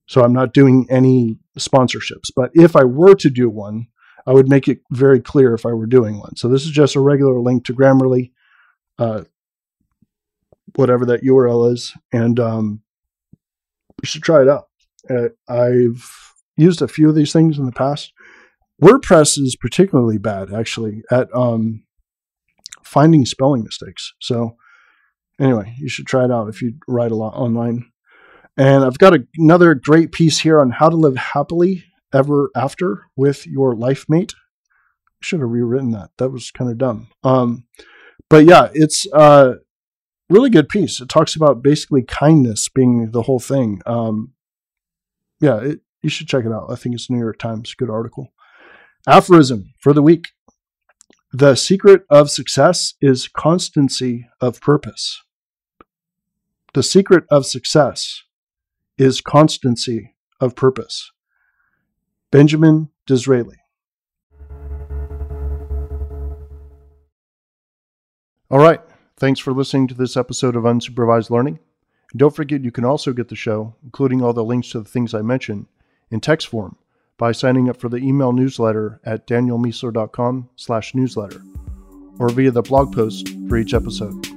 so 0.08 0.24
I'm 0.24 0.34
not 0.34 0.54
doing 0.54 0.88
any 0.89 1.38
sponsorships. 1.58 2.30
But 2.36 2.52
if 2.54 2.76
I 2.76 2.84
were 2.84 3.15
to 3.15 3.30
do 3.30 3.50
one, 3.50 3.88
I 4.28 4.34
would 4.34 4.50
make 4.50 4.68
it 4.68 4.80
very 4.91 5.22
clear 5.22 5.54
if 5.54 5.65
I 5.65 5.74
were 5.74 5.86
doing 5.88 6.20
one. 6.20 6.36
So 6.36 6.48
this 6.50 6.65
is 6.65 6.72
just 6.72 6.96
a 6.96 7.00
regular 7.00 7.39
link 7.39 7.65
to 7.65 7.74
Grammarly. 7.74 8.32
Uh, 8.98 9.24
whatever 10.75 11.06
that 11.06 11.23
URL 11.23 11.71
is, 11.71 11.93
and 12.12 12.39
um, 12.39 12.82
you 14.01 14.08
should 14.08 14.23
try 14.23 14.41
it 14.41 14.49
out. 14.49 14.65
Uh, 15.10 15.30
I've 15.47 16.34
used 16.58 16.82
a 16.82 16.88
few 16.88 17.10
of 17.10 17.15
these 17.15 17.34
things 17.34 17.58
in 17.58 17.65
the 17.65 17.71
past. 17.71 18.13
WordPress 18.82 19.39
is 19.39 19.56
particularly 19.56 20.17
bad, 20.17 20.54
actually, 20.54 21.04
at 21.12 21.34
um, 21.34 21.84
finding 22.84 23.25
spelling 23.25 23.63
mistakes. 23.63 24.13
So, 24.19 24.58
anyway, 25.39 25.75
you 25.78 25.88
should 25.88 26.08
try 26.08 26.25
it 26.25 26.32
out 26.32 26.49
if 26.49 26.62
you 26.62 26.73
write 26.88 27.12
a 27.12 27.15
lot 27.15 27.36
online. 27.36 27.91
And 28.58 28.84
I've 28.84 28.97
got 28.97 29.13
a, 29.13 29.25
another 29.38 29.75
great 29.75 30.12
piece 30.12 30.39
here 30.39 30.60
on 30.60 30.71
how 30.71 30.89
to 30.89 30.95
live 30.95 31.17
happily 31.17 31.86
ever 32.13 32.49
after 32.56 33.08
with 33.15 33.45
your 33.45 33.75
life 33.75 34.06
mate. 34.08 34.34
I 34.36 35.21
should 35.21 35.41
have 35.41 35.49
rewritten 35.49 35.91
that. 35.91 36.12
That 36.17 36.30
was 36.30 36.51
kind 36.51 36.69
of 36.69 36.78
dumb. 36.78 37.08
Um, 37.23 37.65
but 38.30 38.45
yeah, 38.45 38.69
it's 38.73 39.06
uh, 39.13 39.56
really 40.30 40.50
good 40.50 40.70
piece. 40.70 41.00
It 41.02 41.10
talks 41.10 41.36
about 41.36 41.62
basically 41.62 42.04
kindness 42.04 42.70
being 42.70 43.12
the 43.12 43.24
whole 43.24 43.40
thing. 43.40 43.82
Um, 43.86 44.34
yeah, 45.40 45.60
it, 45.62 45.80
you 46.02 46.10
should 46.10 46.28
check 46.28 46.46
it 46.46 46.52
out. 46.52 46.68
I 46.70 46.76
think 46.76 46.96
it's 46.96 47.10
New 47.10 47.20
York 47.20 47.40
Times. 47.40 47.74
Good 47.74 47.90
article. 47.90 48.34
Aphorism 49.08 49.74
for 49.80 49.94
the 49.94 50.02
week. 50.02 50.30
The 51.32 51.56
secret 51.56 52.04
of 52.10 52.32
success 52.32 52.94
is 53.02 53.28
constancy 53.28 54.28
of 54.40 54.62
purpose. 54.62 55.22
The 56.74 56.84
secret 56.84 57.26
of 57.30 57.46
success 57.46 58.24
is 58.98 59.22
constancy 59.22 60.16
of 60.40 60.56
purpose. 60.56 61.12
Benjamin 62.32 62.90
Disraeli. 63.06 63.58
All 68.50 68.60
right. 68.60 68.82
Thanks 69.17 69.39
for 69.39 69.54
listening 69.54 69.88
to 69.88 69.93
this 69.93 70.17
episode 70.17 70.56
of 70.56 70.63
Unsupervised 70.63 71.30
Learning. 71.30 71.60
And 72.12 72.19
don't 72.19 72.36
forget 72.36 72.63
you 72.63 72.71
can 72.71 72.86
also 72.86 73.13
get 73.13 73.30
the 73.30 73.36
show, 73.36 73.75
including 73.84 74.21
all 74.21 74.34
the 74.34 74.43
links 74.43 74.69
to 74.71 74.80
the 74.80 74.89
things 74.89 75.13
I 75.13 75.21
mentioned, 75.21 75.67
in 76.12 76.19
text 76.19 76.47
form 76.47 76.78
by 77.17 77.32
signing 77.32 77.69
up 77.69 77.78
for 77.78 77.88
the 77.88 77.97
email 77.97 78.34
newsletter 78.34 78.99
at 79.06 79.25
danielmiessler.com 79.25 80.49
slash 80.58 80.93
newsletter 80.93 81.41
or 82.19 82.30
via 82.30 82.51
the 82.51 82.62
blog 82.62 82.93
post 82.93 83.30
for 83.47 83.58
each 83.58 83.73
episode. 83.73 84.28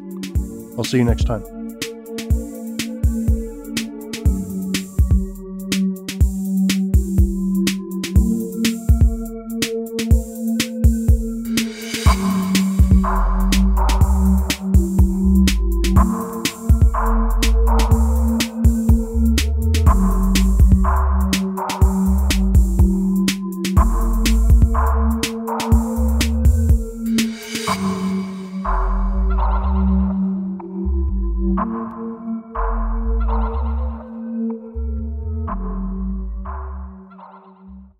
I'll 0.76 0.84
see 0.84 0.98
you 0.98 1.04
next 1.04 1.24
time. 1.24 1.57